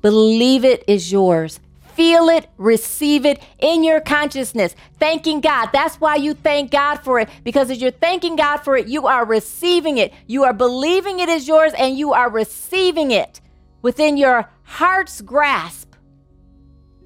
believe 0.00 0.64
it 0.64 0.84
is 0.86 1.10
yours 1.10 1.58
feel 1.96 2.28
it, 2.28 2.48
receive 2.58 3.24
it 3.24 3.42
in 3.58 3.82
your 3.82 4.00
consciousness. 4.00 4.76
Thanking 5.00 5.40
God. 5.40 5.70
That's 5.72 5.96
why 5.96 6.16
you 6.16 6.34
thank 6.34 6.70
God 6.70 6.96
for 6.96 7.18
it. 7.18 7.28
Because 7.42 7.70
as 7.70 7.80
you're 7.80 7.90
thanking 7.90 8.36
God 8.36 8.58
for 8.58 8.76
it, 8.76 8.86
you 8.86 9.06
are 9.06 9.24
receiving 9.24 9.98
it. 9.98 10.12
You 10.26 10.44
are 10.44 10.52
believing 10.52 11.18
it 11.18 11.28
is 11.28 11.48
yours 11.48 11.72
and 11.76 11.98
you 11.98 12.12
are 12.12 12.30
receiving 12.30 13.10
it 13.10 13.40
within 13.82 14.16
your 14.16 14.48
heart's 14.62 15.20
grasp. 15.22 15.94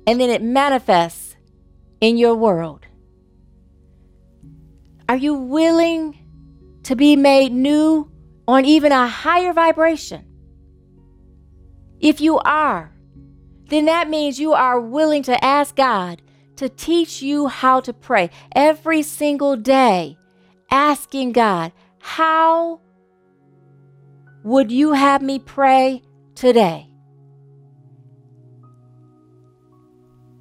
And 0.06 0.20
then 0.20 0.28
it 0.28 0.42
manifests 0.42 1.36
in 2.00 2.18
your 2.18 2.34
world. 2.34 2.86
Are 5.08 5.16
you 5.16 5.34
willing 5.34 6.18
to 6.84 6.96
be 6.96 7.16
made 7.16 7.52
new 7.52 8.10
on 8.48 8.64
even 8.64 8.92
a 8.92 9.06
higher 9.06 9.52
vibration? 9.52 10.24
If 12.00 12.20
you 12.20 12.38
are, 12.38 12.92
then 13.70 13.86
that 13.86 14.10
means 14.10 14.38
you 14.38 14.52
are 14.52 14.80
willing 14.80 15.22
to 15.24 15.44
ask 15.44 15.74
God 15.76 16.22
to 16.56 16.68
teach 16.68 17.22
you 17.22 17.46
how 17.46 17.80
to 17.80 17.92
pray 17.92 18.30
every 18.54 19.02
single 19.02 19.56
day, 19.56 20.18
asking 20.70 21.32
God, 21.32 21.72
How 22.00 22.80
would 24.42 24.70
you 24.70 24.92
have 24.92 25.22
me 25.22 25.38
pray 25.38 26.02
today? 26.34 26.88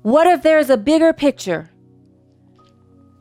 What 0.02 0.28
if 0.28 0.42
there's 0.42 0.70
a 0.70 0.78
bigger 0.78 1.14
picture? 1.14 1.70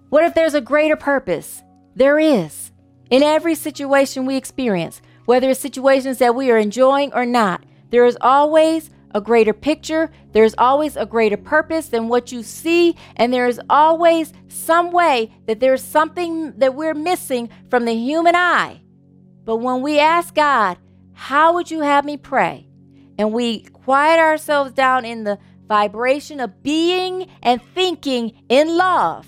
What 0.09 0.25
if 0.25 0.35
there's 0.35 0.55
a 0.55 0.61
greater 0.61 0.97
purpose? 0.97 1.63
There 1.95 2.19
is. 2.19 2.73
In 3.11 3.23
every 3.23 3.55
situation 3.55 4.27
we 4.27 4.37
experience, 4.37 5.03
whether 5.25 5.51
it's 5.51 5.61
situations 5.61 6.19
that 6.19 6.35
we 6.35 6.51
are 6.51 6.59
enjoying 6.59 7.13
or 7.13 7.27
not, 7.27 7.65
there 7.91 8.05
is 8.05 8.17
always 8.21 8.91
a 9.15 9.21
greater 9.21 9.53
picture. 9.53 10.11
There's 10.33 10.55
always 10.59 10.97
a 10.97 11.07
greater 11.07 11.37
purpose 11.37 11.89
than 11.89 12.09
what 12.09 12.33
you 12.33 12.43
see. 12.43 12.97
And 13.17 13.33
there's 13.33 13.59
always 13.71 14.33
some 14.49 14.93
way 14.93 15.33
that 15.47 15.61
there's 15.61 15.83
something 15.83 16.59
that 16.59 16.75
we're 16.75 16.95
missing 16.95 17.49
from 17.71 17.85
the 17.85 17.95
human 17.95 18.37
eye. 18.37 18.81
But 19.45 19.57
when 19.57 19.83
we 19.83 19.99
ask 19.99 20.35
God, 20.35 20.79
How 21.15 21.55
would 21.55 21.71
you 21.71 21.81
have 21.81 22.05
me 22.05 22.17
pray? 22.17 22.69
And 23.19 23.33
we 23.33 23.61
quiet 23.61 24.21
ourselves 24.21 24.73
down 24.73 25.05
in 25.05 25.25
the 25.25 25.39
vibration 25.67 26.39
of 26.39 26.63
being 26.63 27.29
and 27.43 27.61
thinking 27.75 28.41
in 28.49 28.77
love, 28.77 29.27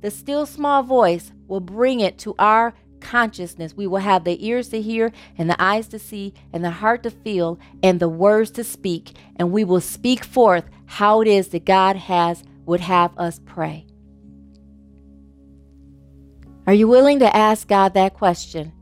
the 0.00 0.10
still 0.10 0.46
small 0.46 0.82
voice 0.82 1.32
will 1.46 1.60
bring 1.60 2.00
it 2.00 2.18
to 2.18 2.34
our 2.38 2.74
consciousness. 3.06 3.74
We 3.76 3.86
will 3.86 3.98
have 3.98 4.24
the 4.24 4.44
ears 4.46 4.68
to 4.70 4.82
hear, 4.82 5.12
and 5.38 5.48
the 5.48 5.62
eyes 5.62 5.86
to 5.88 5.98
see, 5.98 6.34
and 6.52 6.64
the 6.64 6.70
heart 6.70 7.04
to 7.04 7.10
feel, 7.10 7.58
and 7.82 8.00
the 8.00 8.08
words 8.08 8.50
to 8.52 8.64
speak. 8.64 9.16
And 9.36 9.52
we 9.52 9.64
will 9.64 9.80
speak 9.80 10.24
forth 10.24 10.64
how 10.86 11.20
it 11.22 11.28
is 11.28 11.48
that 11.48 11.64
God 11.64 11.96
has 11.96 12.42
would 12.66 12.80
have 12.80 13.16
us 13.16 13.40
pray. 13.44 13.86
Are 16.66 16.74
you 16.74 16.88
willing 16.88 17.20
to 17.20 17.36
ask 17.36 17.68
God 17.68 17.94
that 17.94 18.14
question? 18.14 18.72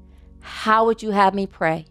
How 0.41 0.87
would 0.87 1.03
you 1.03 1.11
have 1.11 1.35
me 1.35 1.47
pray? 1.47 1.85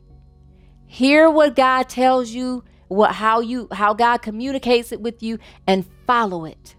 Hear 0.88 1.30
what 1.30 1.56
God 1.56 1.88
tells 1.88 2.32
you, 2.32 2.64
what 2.88 3.12
how 3.12 3.42
you 3.42 3.68
how 3.72 3.94
God 3.94 4.18
communicates 4.18 4.92
it 4.92 5.02
with 5.02 5.22
you 5.22 5.38
and 5.68 5.86
follow 6.08 6.46
it. 6.46 6.76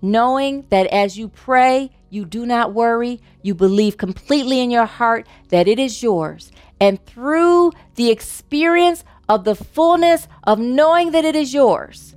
Knowing 0.00 0.66
that 0.70 0.86
as 0.86 1.18
you 1.18 1.28
pray, 1.28 1.90
you 2.12 2.26
do 2.26 2.44
not 2.44 2.74
worry, 2.74 3.22
you 3.40 3.54
believe 3.54 3.96
completely 3.96 4.60
in 4.60 4.70
your 4.70 4.84
heart 4.84 5.26
that 5.48 5.66
it 5.66 5.78
is 5.78 6.02
yours. 6.02 6.52
And 6.78 7.02
through 7.06 7.72
the 7.94 8.10
experience 8.10 9.02
of 9.30 9.44
the 9.44 9.54
fullness 9.54 10.28
of 10.44 10.58
knowing 10.58 11.12
that 11.12 11.24
it 11.24 11.34
is 11.34 11.54
yours, 11.54 12.14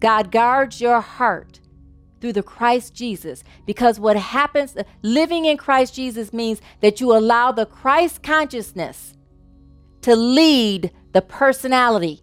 God 0.00 0.32
guards 0.32 0.80
your 0.80 1.00
heart 1.00 1.60
through 2.20 2.32
the 2.32 2.42
Christ 2.42 2.94
Jesus. 2.94 3.44
Because 3.64 4.00
what 4.00 4.16
happens, 4.16 4.76
living 5.02 5.44
in 5.44 5.56
Christ 5.56 5.94
Jesus 5.94 6.32
means 6.32 6.60
that 6.80 7.00
you 7.00 7.16
allow 7.16 7.52
the 7.52 7.66
Christ 7.66 8.24
consciousness 8.24 9.14
to 10.00 10.16
lead 10.16 10.90
the 11.12 11.22
personality. 11.22 12.22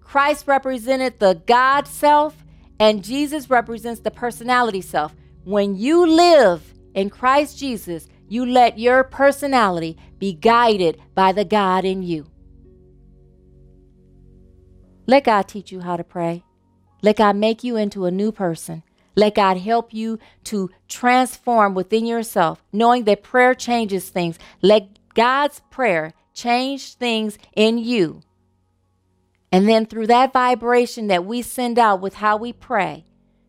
Christ 0.00 0.46
represented 0.46 1.18
the 1.18 1.42
God 1.48 1.88
self, 1.88 2.44
and 2.78 3.02
Jesus 3.02 3.50
represents 3.50 4.00
the 4.02 4.12
personality 4.12 4.80
self. 4.80 5.12
When 5.46 5.76
you 5.76 6.04
live 6.04 6.74
in 6.92 7.08
Christ 7.08 7.56
Jesus, 7.56 8.08
you 8.28 8.44
let 8.44 8.80
your 8.80 9.04
personality 9.04 9.96
be 10.18 10.32
guided 10.32 11.00
by 11.14 11.30
the 11.30 11.44
God 11.44 11.84
in 11.84 12.02
you. 12.02 12.26
Let 15.06 15.22
God 15.22 15.42
teach 15.42 15.70
you 15.70 15.82
how 15.82 15.96
to 15.96 16.02
pray. 16.02 16.42
Let 17.00 17.18
God 17.18 17.36
make 17.36 17.62
you 17.62 17.76
into 17.76 18.06
a 18.06 18.10
new 18.10 18.32
person. 18.32 18.82
Let 19.14 19.36
God 19.36 19.58
help 19.58 19.94
you 19.94 20.18
to 20.46 20.68
transform 20.88 21.74
within 21.74 22.06
yourself, 22.06 22.64
knowing 22.72 23.04
that 23.04 23.22
prayer 23.22 23.54
changes 23.54 24.08
things. 24.08 24.40
Let 24.62 24.98
God's 25.14 25.60
prayer 25.70 26.12
change 26.34 26.94
things 26.94 27.38
in 27.54 27.78
you. 27.78 28.20
And 29.52 29.68
then 29.68 29.86
through 29.86 30.08
that 30.08 30.32
vibration 30.32 31.06
that 31.06 31.24
we 31.24 31.40
send 31.40 31.78
out 31.78 32.00
with 32.00 32.14
how 32.14 32.36
we 32.36 32.52
pray, 32.52 33.05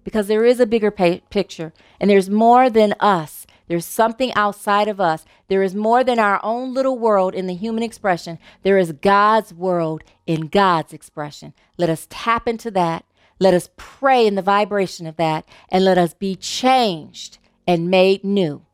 because 0.08 0.28
there 0.28 0.46
is 0.46 0.62
a 0.62 0.66
bigger 0.66 0.90
picture 0.90 1.74
and 2.00 2.10
there's 2.10 2.30
more 2.30 2.70
than 2.70 2.96
us. 3.02 3.46
There's 3.68 3.86
something 3.86 4.34
outside 4.34 4.88
of 4.88 5.02
us. 5.02 5.26
There 5.50 5.62
is 5.62 5.76
more 5.76 6.02
than 6.02 6.18
our 6.18 6.40
own 6.42 6.74
little 6.74 6.98
world 6.98 7.36
in 7.36 7.48
the 7.48 7.54
human 7.54 7.84
expression. 7.84 8.40
There 8.64 8.78
is 8.78 8.94
God's 8.94 9.54
world 9.54 10.04
in 10.26 10.48
God's 10.48 10.94
expression. 10.94 11.54
Let 11.78 11.90
us 11.90 12.08
tap 12.10 12.48
into 12.48 12.72
that 12.72 13.04
let 13.40 13.54
us 13.54 13.70
pray 13.78 14.26
in 14.26 14.36
the 14.36 14.42
vibration 14.42 15.06
of 15.06 15.18
that 15.18 15.48
and 15.70 15.84
let 15.86 15.98
us 15.98 16.14
be 16.14 16.36
changed 16.36 17.38
and 17.68 17.90
made 17.90 18.24
new. 18.24 18.66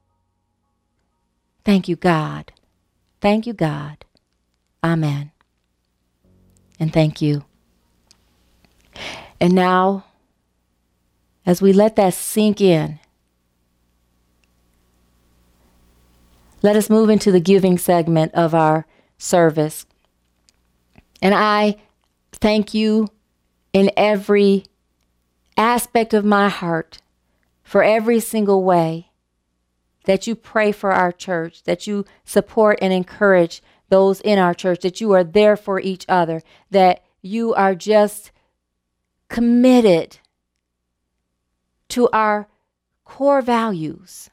Thank 1.65 1.87
you, 1.87 1.95
God. 1.95 2.53
Thank 3.21 3.45
you, 3.47 3.53
God. 3.53 4.05
Amen. 4.83 5.31
And 6.79 6.91
thank 6.93 7.21
you. 7.21 7.45
And 9.39 9.53
now, 9.53 10.05
as 11.45 11.61
we 11.61 11.73
let 11.73 11.95
that 11.95 12.13
sink 12.13 12.61
in, 12.61 12.99
let 16.61 16.75
us 16.75 16.89
move 16.89 17.09
into 17.09 17.31
the 17.31 17.41
giving 17.41 17.77
segment 17.77 18.33
of 18.33 18.55
our 18.55 18.85
service. 19.17 19.85
And 21.21 21.35
I 21.35 21.75
thank 22.31 22.73
you 22.73 23.09
in 23.73 23.91
every 23.97 24.65
aspect 25.57 26.13
of 26.13 26.23
my 26.23 26.49
heart 26.49 26.99
for 27.63 27.83
every 27.83 28.19
single 28.19 28.63
way 28.63 29.09
that 30.05 30.27
you 30.27 30.35
pray 30.35 30.71
for 30.71 30.91
our 30.91 31.11
church, 31.11 31.63
that 31.63 31.87
you 31.87 32.05
support 32.25 32.77
and 32.81 32.91
encourage 32.91 33.61
those 33.89 34.19
in 34.21 34.39
our 34.39 34.53
church, 34.53 34.81
that 34.81 34.99
you 34.99 35.11
are 35.11 35.23
there 35.23 35.55
for 35.55 35.79
each 35.79 36.05
other, 36.09 36.41
that 36.71 37.03
you 37.21 37.53
are 37.53 37.75
just 37.75 38.31
committed 39.29 40.19
to 41.93 42.09
our 42.11 42.47
core 43.05 43.43
values 43.43 44.31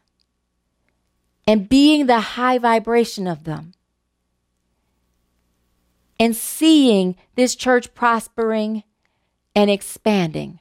and 1.46 1.68
being 1.68 2.06
the 2.06 2.20
high 2.20 2.56
vibration 2.56 3.26
of 3.26 3.44
them 3.44 3.74
and 6.18 6.34
seeing 6.34 7.16
this 7.34 7.54
church 7.54 7.92
prospering 7.92 8.82
and 9.54 9.70
expanding. 9.70 10.58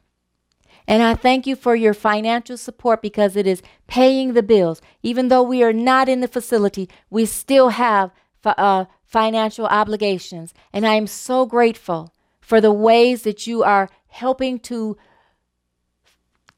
And 0.89 1.01
I 1.01 1.15
thank 1.15 1.47
you 1.47 1.55
for 1.55 1.73
your 1.73 1.93
financial 1.93 2.57
support 2.57 3.01
because 3.01 3.37
it 3.37 3.47
is 3.47 3.61
paying 3.87 4.33
the 4.33 4.43
bills. 4.43 4.81
Even 5.01 5.29
though 5.29 5.43
we 5.43 5.63
are 5.63 5.71
not 5.71 6.09
in 6.09 6.19
the 6.19 6.27
facility, 6.27 6.89
we 7.09 7.25
still 7.25 7.69
have 7.69 8.11
uh, 8.43 8.85
financial 9.05 9.67
obligations. 9.67 10.53
And 10.73 10.85
I 10.85 10.95
am 10.95 11.07
so 11.07 11.45
grateful 11.45 12.13
for 12.41 12.59
the 12.59 12.73
ways 12.73 13.21
that 13.21 13.47
you 13.47 13.63
are 13.63 13.89
helping 14.07 14.59
to 14.59 14.97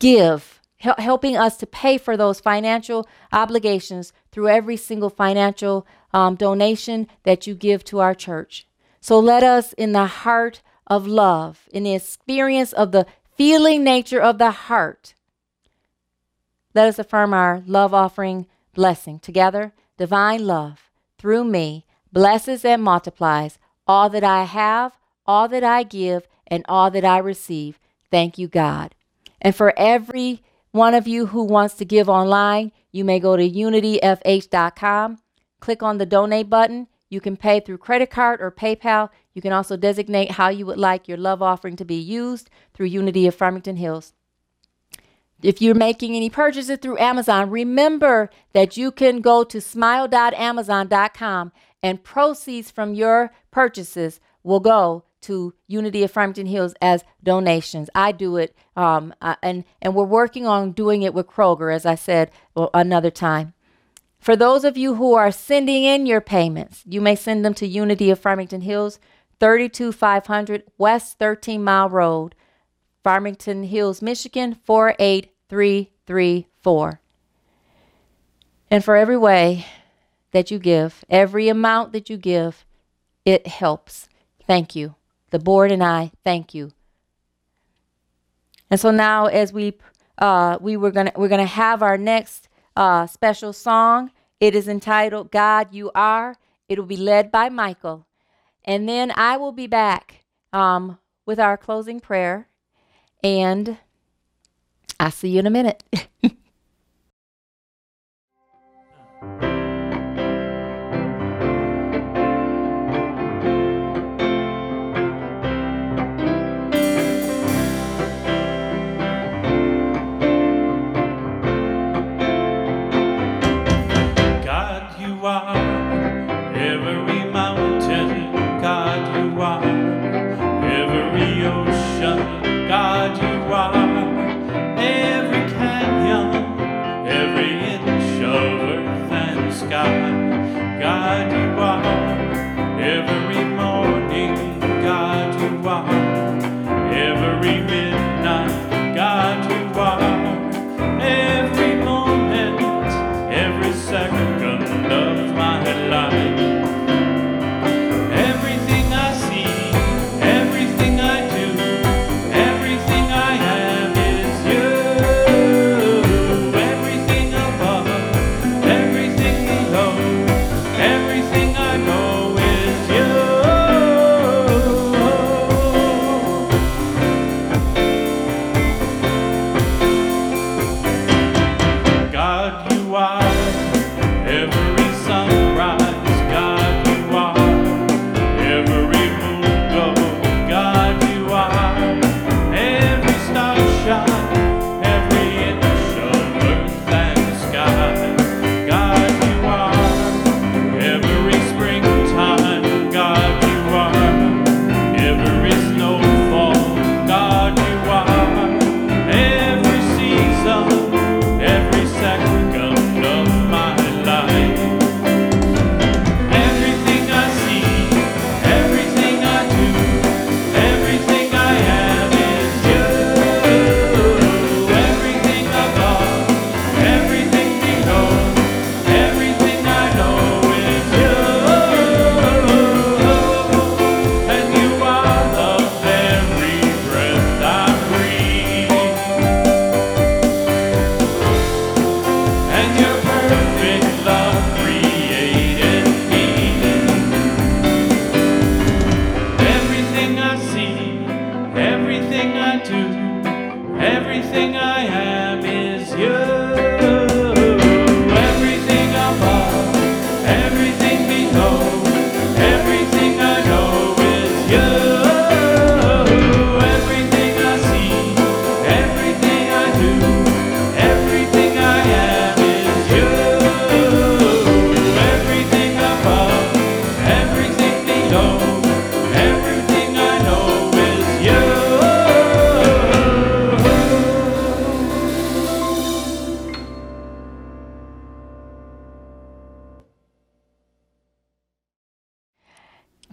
give, 0.02 0.60
hel- 0.78 0.96
helping 0.98 1.38
us 1.38 1.56
to 1.58 1.66
pay 1.66 1.98
for 1.98 2.18
those 2.18 2.42
financial 2.42 3.08
obligations 3.32 4.12
through 4.32 4.50
every 4.50 4.76
single 4.76 5.10
financial 5.10 5.88
um, 6.12 6.36
donation 6.36 7.08
that 7.24 7.48
you 7.48 7.56
give 7.56 7.84
to 7.86 8.00
our 8.00 8.14
church. 8.14 8.68
So 9.00 9.20
let 9.20 9.44
us, 9.44 9.74
in 9.74 9.94
the 9.94 10.08
heart 10.08 10.62
of 10.88 11.08
love, 11.08 11.70
in 11.72 11.84
the 11.84 11.96
experience 11.96 12.74
of 12.74 12.92
the 12.92 13.06
feeling 13.38 13.84
nature 13.84 14.20
of 14.20 14.38
the 14.38 14.52
heart, 14.52 15.14
let 16.74 16.88
us 16.88 17.00
affirm 17.00 17.34
our 17.34 17.64
love 17.66 17.94
offering 17.94 18.48
blessing 18.74 19.20
together. 19.20 19.74
Divine 19.98 20.46
love 20.46 20.90
through 21.18 21.44
me 21.44 21.86
blesses 22.12 22.66
and 22.66 22.84
multiplies 22.84 23.60
all 23.88 24.10
that 24.10 24.24
I 24.24 24.44
have, 24.44 24.98
all 25.26 25.48
that 25.50 25.64
I 25.64 25.84
give, 25.84 26.28
and 26.48 26.66
all 26.68 26.90
that 26.92 27.06
I 27.06 27.18
receive. 27.18 27.80
Thank 28.10 28.38
you, 28.38 28.48
God. 28.48 28.96
And 29.42 29.56
for 29.56 29.74
every 29.78 30.44
one 30.72 30.94
of 30.94 31.08
you 31.08 31.28
who 31.28 31.44
wants 31.44 31.76
to 31.76 31.86
give 31.86 32.08
online, 32.08 32.72
you 32.92 33.04
may 33.04 33.20
go 33.20 33.36
to 33.36 33.50
unityfh.com, 33.50 35.18
click 35.60 35.84
on 35.84 35.98
the 35.98 36.06
donate 36.06 36.50
button. 36.50 36.88
You 37.10 37.20
can 37.20 37.36
pay 37.36 37.60
through 37.60 37.80
credit 37.80 38.10
card 38.10 38.42
or 38.42 38.52
PayPal. 38.52 39.10
You 39.34 39.42
can 39.42 39.52
also 39.52 39.76
designate 39.76 40.32
how 40.32 40.50
you 40.50 40.66
would 40.66 40.78
like 40.78 41.08
your 41.08 41.18
love 41.18 41.42
offering 41.42 41.76
to 41.78 41.86
be 41.86 41.96
used 41.96 42.50
through 42.74 42.86
Unity 42.86 43.28
of 43.28 43.36
Farmington 43.36 43.78
Hills. 43.78 44.14
If 45.42 45.62
you're 45.62 45.76
making 45.76 46.16
any 46.16 46.30
purchases 46.30 46.78
through 46.82 47.00
Amazon, 47.00 47.50
remember 47.50 48.30
that 48.54 48.78
you 48.78 48.92
can 48.92 49.22
go 49.22 49.44
to 49.44 49.60
smile.amazon.com 49.60 51.52
and 51.82 52.04
proceeds 52.04 52.70
from 52.70 52.94
your 52.94 53.34
purchases 53.50 54.20
will 54.44 54.60
go 54.60 55.04
to 55.22 55.54
Unity 55.68 56.04
of 56.04 56.12
Farmington 56.12 56.48
Hills 56.48 56.74
as 56.82 57.04
donations. 57.24 57.90
I 57.96 58.12
do 58.12 58.38
it, 58.38 58.56
um, 58.76 59.14
and 59.42 59.64
and 59.82 59.96
we're 59.96 60.04
working 60.04 60.48
on 60.48 60.72
doing 60.72 61.04
it 61.04 61.14
with 61.14 61.28
Kroger, 61.28 61.74
as 61.74 61.86
I 61.86 61.96
said 61.96 62.32
well, 62.56 62.70
another 62.74 63.12
time. 63.12 63.54
For 64.20 64.36
those 64.36 64.64
of 64.64 64.78
you 64.78 64.96
who 64.96 65.14
are 65.14 65.32
sending 65.32 65.84
in 65.84 66.06
your 66.06 66.22
payments, 66.22 66.84
you 66.86 67.02
may 67.02 67.16
send 67.16 67.44
them 67.44 67.56
to 67.56 67.68
Unity 67.68 68.12
of 68.12 68.20
Farmington 68.20 68.62
Hills, 68.62 69.00
32500 69.40 70.64
West 70.78 71.18
13 71.18 71.64
Mile 71.64 71.90
Road, 71.90 72.36
Farmington 73.04 73.64
Hills, 73.64 74.02
Michigan 74.02 74.56
48334. 74.64 77.02
And 78.70 78.84
for 78.84 78.96
every 78.96 79.18
way 79.18 79.66
that 80.32 80.52
you 80.52 80.60
give, 80.60 81.04
every 81.10 81.50
amount 81.50 81.94
that 81.94 82.08
you 82.10 82.18
give, 82.18 82.66
it 83.26 83.48
helps. 83.48 84.08
Thank 84.46 84.76
you. 84.76 84.96
The 85.32 85.40
board 85.40 85.72
and 85.72 85.84
I 85.84 86.12
thank 86.24 86.54
you. 86.54 86.72
And 88.70 88.80
so 88.80 88.92
now, 88.92 89.26
as 89.26 89.52
we 89.52 89.78
uh, 90.18 90.58
we 90.62 90.78
were 90.78 90.92
gonna 90.92 91.12
we're 91.16 91.28
gonna 91.28 91.46
have 91.46 91.82
our 91.82 91.98
next 91.98 92.48
uh, 92.76 93.08
special 93.08 93.52
song. 93.54 94.12
It 94.40 94.56
is 94.56 94.68
entitled 94.68 95.32
"God 95.32 95.74
You 95.74 95.92
Are." 95.96 96.38
It 96.70 96.80
will 96.80 96.86
be 96.86 96.98
led 96.98 97.32
by 97.32 97.50
Michael. 97.50 98.08
And 98.64 98.88
then 98.88 99.12
I 99.16 99.36
will 99.36 99.52
be 99.52 99.68
back 99.68 100.24
um, 100.54 101.00
with 101.26 101.40
our 101.40 101.58
closing 101.58 102.00
prayer. 102.00 102.48
And 103.24 103.78
I'll 105.00 105.12
see 105.12 105.30
you 105.30 105.40
in 105.40 105.48
a 105.48 105.50
minute. 105.50 105.84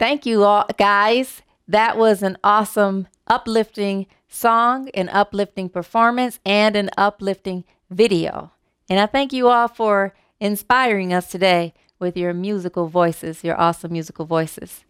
Thank 0.08 0.24
you 0.24 0.42
all, 0.42 0.64
guys. 0.78 1.42
That 1.68 1.98
was 1.98 2.22
an 2.22 2.38
awesome, 2.42 3.08
uplifting 3.26 4.06
song, 4.26 4.88
an 4.94 5.10
uplifting 5.10 5.68
performance, 5.68 6.40
and 6.46 6.76
an 6.76 6.88
uplifting 6.96 7.64
video. 7.90 8.52
And 8.88 8.98
I 8.98 9.04
thank 9.04 9.34
you 9.34 9.48
all 9.48 9.68
for 9.68 10.14
inspiring 10.40 11.12
us 11.12 11.30
today 11.30 11.74
with 11.98 12.16
your 12.16 12.32
musical 12.32 12.88
voices, 12.88 13.44
your 13.44 13.60
awesome 13.60 13.92
musical 13.92 14.24
voices. 14.24 14.86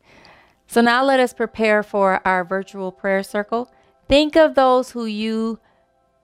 So 0.69 0.81
now 0.83 1.03
let 1.03 1.19
us 1.19 1.35
prepare 1.35 1.83
for 1.83 2.21
our 2.25 2.45
virtual 2.45 2.93
prayer 2.93 3.25
circle. 3.25 3.73
Think 4.07 4.37
of 4.37 4.55
those 4.55 4.93
who 4.93 5.05
you 5.05 5.59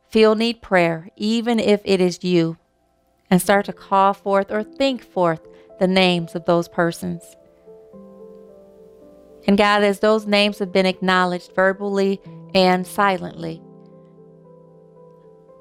feel 0.08 0.36
need 0.36 0.62
prayer, 0.62 1.08
even 1.16 1.58
if 1.58 1.80
it 1.84 2.00
is 2.00 2.22
you, 2.22 2.58
and 3.28 3.42
start 3.42 3.66
to 3.66 3.72
call 3.72 4.14
forth 4.14 4.52
or 4.52 4.62
think 4.62 5.02
forth 5.02 5.40
the 5.80 5.88
names 5.88 6.36
of 6.36 6.44
those 6.44 6.68
persons. 6.68 7.34
And 9.46 9.58
God, 9.58 9.82
as 9.82 10.00
those 10.00 10.26
names 10.26 10.58
have 10.58 10.72
been 10.72 10.86
acknowledged 10.86 11.52
verbally 11.54 12.20
and 12.54 12.86
silently, 12.86 13.62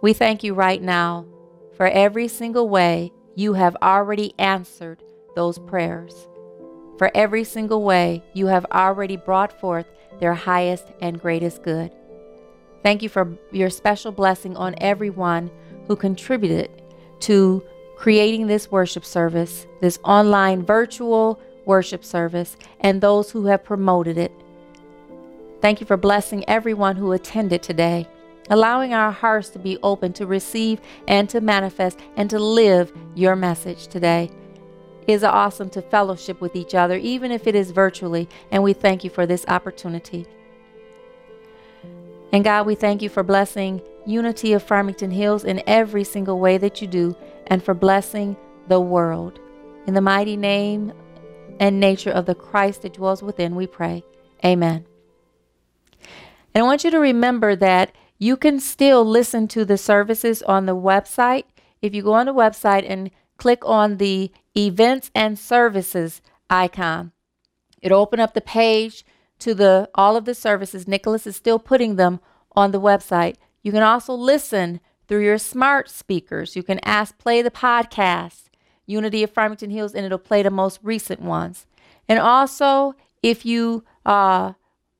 we 0.01 0.13
thank 0.13 0.43
you 0.43 0.53
right 0.53 0.81
now 0.81 1.25
for 1.75 1.87
every 1.87 2.27
single 2.27 2.69
way 2.69 3.11
you 3.35 3.53
have 3.53 3.75
already 3.81 4.33
answered 4.37 5.03
those 5.35 5.57
prayers. 5.59 6.27
For 6.97 7.09
every 7.15 7.43
single 7.43 7.83
way 7.83 8.23
you 8.33 8.47
have 8.47 8.65
already 8.71 9.17
brought 9.17 9.59
forth 9.59 9.87
their 10.19 10.33
highest 10.33 10.85
and 11.01 11.19
greatest 11.19 11.63
good. 11.63 11.91
Thank 12.83 13.01
you 13.01 13.09
for 13.09 13.37
your 13.51 13.69
special 13.69 14.11
blessing 14.11 14.55
on 14.55 14.75
everyone 14.79 15.49
who 15.87 15.95
contributed 15.95 16.69
to 17.21 17.63
creating 17.95 18.47
this 18.47 18.69
worship 18.69 19.05
service, 19.05 19.65
this 19.81 19.97
online 20.03 20.63
virtual 20.63 21.39
worship 21.65 22.03
service, 22.03 22.57
and 22.79 22.99
those 23.01 23.31
who 23.31 23.45
have 23.45 23.63
promoted 23.63 24.17
it. 24.17 24.31
Thank 25.61 25.79
you 25.79 25.87
for 25.87 25.97
blessing 25.97 26.43
everyone 26.47 26.95
who 26.95 27.13
attended 27.13 27.63
today, 27.63 28.07
allowing 28.49 28.93
our 28.93 29.11
hearts 29.11 29.49
to 29.49 29.59
be 29.59 29.77
open 29.81 30.11
to 30.13 30.25
receive 30.25 30.81
and 31.07 31.29
to 31.29 31.39
manifest 31.39 31.99
and 32.17 32.29
to 32.29 32.39
live 32.39 32.91
your 33.15 33.35
message 33.35 33.87
today. 33.87 34.29
It 35.07 35.13
is 35.13 35.23
awesome 35.23 35.69
to 35.71 35.81
fellowship 35.81 36.41
with 36.41 36.55
each 36.55 36.75
other, 36.75 36.97
even 36.97 37.31
if 37.31 37.47
it 37.47 37.55
is 37.55 37.71
virtually, 37.71 38.27
and 38.51 38.63
we 38.63 38.73
thank 38.73 39.03
you 39.03 39.09
for 39.09 39.25
this 39.25 39.45
opportunity. 39.47 40.25
And 42.31 42.43
God, 42.43 42.65
we 42.65 42.75
thank 42.75 43.01
you 43.01 43.09
for 43.09 43.21
blessing 43.21 43.81
Unity 44.05 44.53
of 44.53 44.63
Farmington 44.63 45.11
Hills 45.11 45.43
in 45.43 45.61
every 45.67 46.03
single 46.03 46.39
way 46.39 46.57
that 46.57 46.81
you 46.81 46.87
do, 46.87 47.15
and 47.47 47.63
for 47.63 47.73
blessing 47.73 48.35
the 48.67 48.79
world. 48.79 49.39
In 49.87 49.93
the 49.93 50.01
mighty 50.01 50.35
name 50.35 50.93
and 51.59 51.79
nature 51.79 52.11
of 52.11 52.25
the 52.25 52.35
Christ 52.35 52.81
that 52.81 52.93
dwells 52.93 53.23
within, 53.23 53.55
we 53.55 53.67
pray. 53.67 54.03
Amen. 54.43 54.85
And 56.53 56.63
I 56.63 56.67
want 56.67 56.83
you 56.83 56.91
to 56.91 56.99
remember 56.99 57.55
that 57.55 57.93
you 58.19 58.37
can 58.37 58.59
still 58.59 59.03
listen 59.03 59.47
to 59.49 59.65
the 59.65 59.77
services 59.77 60.41
on 60.43 60.65
the 60.65 60.75
website. 60.75 61.45
If 61.81 61.93
you 61.93 62.03
go 62.03 62.13
on 62.13 62.25
the 62.25 62.33
website 62.33 62.85
and 62.87 63.11
click 63.37 63.65
on 63.65 63.97
the 63.97 64.31
events 64.55 65.09
and 65.15 65.37
services 65.37 66.21
icon, 66.49 67.11
it'll 67.81 68.01
open 68.01 68.19
up 68.19 68.33
the 68.33 68.41
page 68.41 69.05
to 69.39 69.53
the 69.53 69.89
all 69.95 70.15
of 70.15 70.25
the 70.25 70.35
services. 70.35 70.87
Nicholas 70.87 71.27
is 71.27 71.35
still 71.35 71.59
putting 71.59 71.95
them 71.95 72.19
on 72.55 72.71
the 72.71 72.79
website. 72.79 73.35
You 73.61 73.71
can 73.71 73.83
also 73.83 74.13
listen 74.13 74.79
through 75.07 75.23
your 75.23 75.37
smart 75.37 75.89
speakers. 75.89 76.55
You 76.55 76.63
can 76.63 76.79
ask 76.79 77.17
play 77.17 77.41
the 77.41 77.51
podcast, 77.51 78.43
Unity 78.85 79.23
of 79.23 79.31
Farmington 79.31 79.69
Hills, 79.69 79.93
and 79.93 80.05
it'll 80.05 80.17
play 80.17 80.43
the 80.43 80.49
most 80.49 80.79
recent 80.83 81.21
ones. 81.21 81.65
And 82.07 82.19
also, 82.19 82.95
if 83.21 83.45
you 83.45 83.83
uh, 84.05 84.53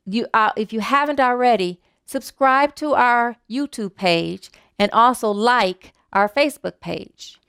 you 0.06 0.28
uh, 0.34 0.52
if 0.56 0.72
you 0.74 0.80
haven't 0.80 1.20
already, 1.20 1.80
subscribe 2.06 2.76
to 2.76 2.94
our 2.94 3.38
YouTube 3.50 3.96
page 3.96 4.50
and 4.80 4.92
also 4.92 5.30
like 5.30 5.94
our 6.12 6.30
Facebook 6.30 6.80
page. 6.80 7.40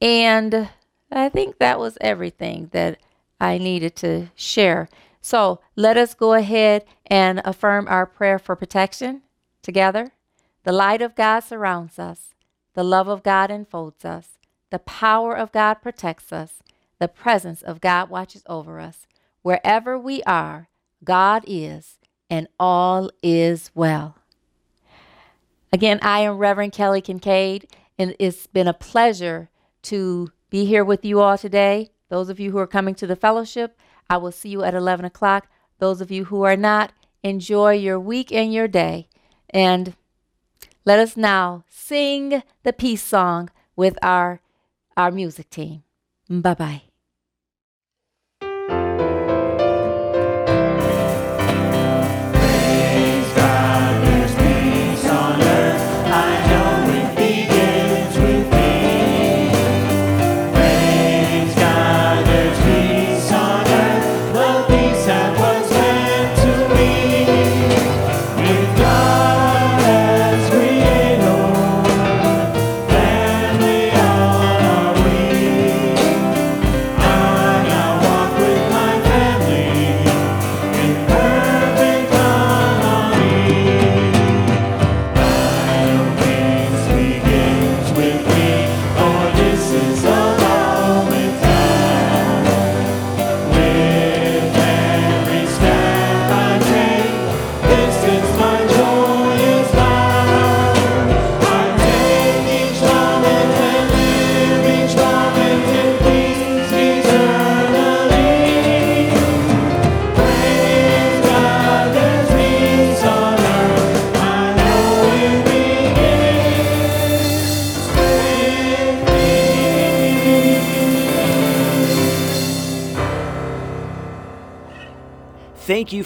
And 0.00 0.68
I 1.10 1.28
think 1.28 1.58
that 1.58 1.78
was 1.78 1.98
everything 2.00 2.70
that 2.72 2.98
I 3.40 3.58
needed 3.58 3.96
to 3.96 4.30
share. 4.34 4.88
So 5.20 5.60
let 5.76 5.96
us 5.96 6.14
go 6.14 6.34
ahead 6.34 6.84
and 7.06 7.40
affirm 7.44 7.86
our 7.88 8.06
prayer 8.06 8.38
for 8.38 8.56
protection 8.56 9.22
together. 9.62 10.12
The 10.64 10.72
light 10.72 11.02
of 11.02 11.14
God 11.14 11.40
surrounds 11.40 11.98
us, 11.98 12.34
the 12.74 12.84
love 12.84 13.08
of 13.08 13.22
God 13.22 13.50
enfolds 13.50 14.04
us, 14.04 14.31
the 14.72 14.78
power 14.78 15.36
of 15.36 15.52
God 15.52 15.74
protects 15.74 16.32
us, 16.32 16.62
the 16.98 17.06
presence 17.06 17.60
of 17.60 17.82
God 17.82 18.08
watches 18.08 18.42
over 18.46 18.80
us. 18.80 19.06
Wherever 19.42 19.98
we 19.98 20.22
are, 20.22 20.70
God 21.04 21.44
is, 21.46 21.98
and 22.30 22.48
all 22.58 23.10
is 23.22 23.70
well. 23.74 24.16
Again, 25.70 25.98
I 26.00 26.20
am 26.20 26.38
Reverend 26.38 26.72
Kelly 26.72 27.02
Kincaid, 27.02 27.68
and 27.98 28.16
it's 28.18 28.46
been 28.46 28.66
a 28.66 28.72
pleasure 28.72 29.50
to 29.82 30.32
be 30.48 30.64
here 30.64 30.84
with 30.84 31.04
you 31.04 31.20
all 31.20 31.36
today. 31.36 31.90
Those 32.08 32.30
of 32.30 32.40
you 32.40 32.50
who 32.50 32.58
are 32.58 32.66
coming 32.66 32.94
to 32.94 33.06
the 33.06 33.14
fellowship, 33.14 33.78
I 34.08 34.16
will 34.16 34.32
see 34.32 34.48
you 34.48 34.64
at 34.64 34.74
11 34.74 35.04
o'clock. 35.04 35.48
Those 35.80 36.00
of 36.00 36.10
you 36.10 36.26
who 36.26 36.44
are 36.44 36.56
not, 36.56 36.92
enjoy 37.22 37.74
your 37.74 38.00
week 38.00 38.32
and 38.32 38.54
your 38.54 38.68
day. 38.68 39.08
And 39.50 39.96
let 40.86 40.98
us 40.98 41.14
now 41.14 41.64
sing 41.68 42.42
the 42.62 42.72
peace 42.72 43.02
song 43.02 43.50
with 43.76 43.98
our, 44.02 44.40
our 44.96 45.10
music 45.10 45.50
team. 45.50 45.82
Bye 46.28 46.54
bye. 46.54 46.91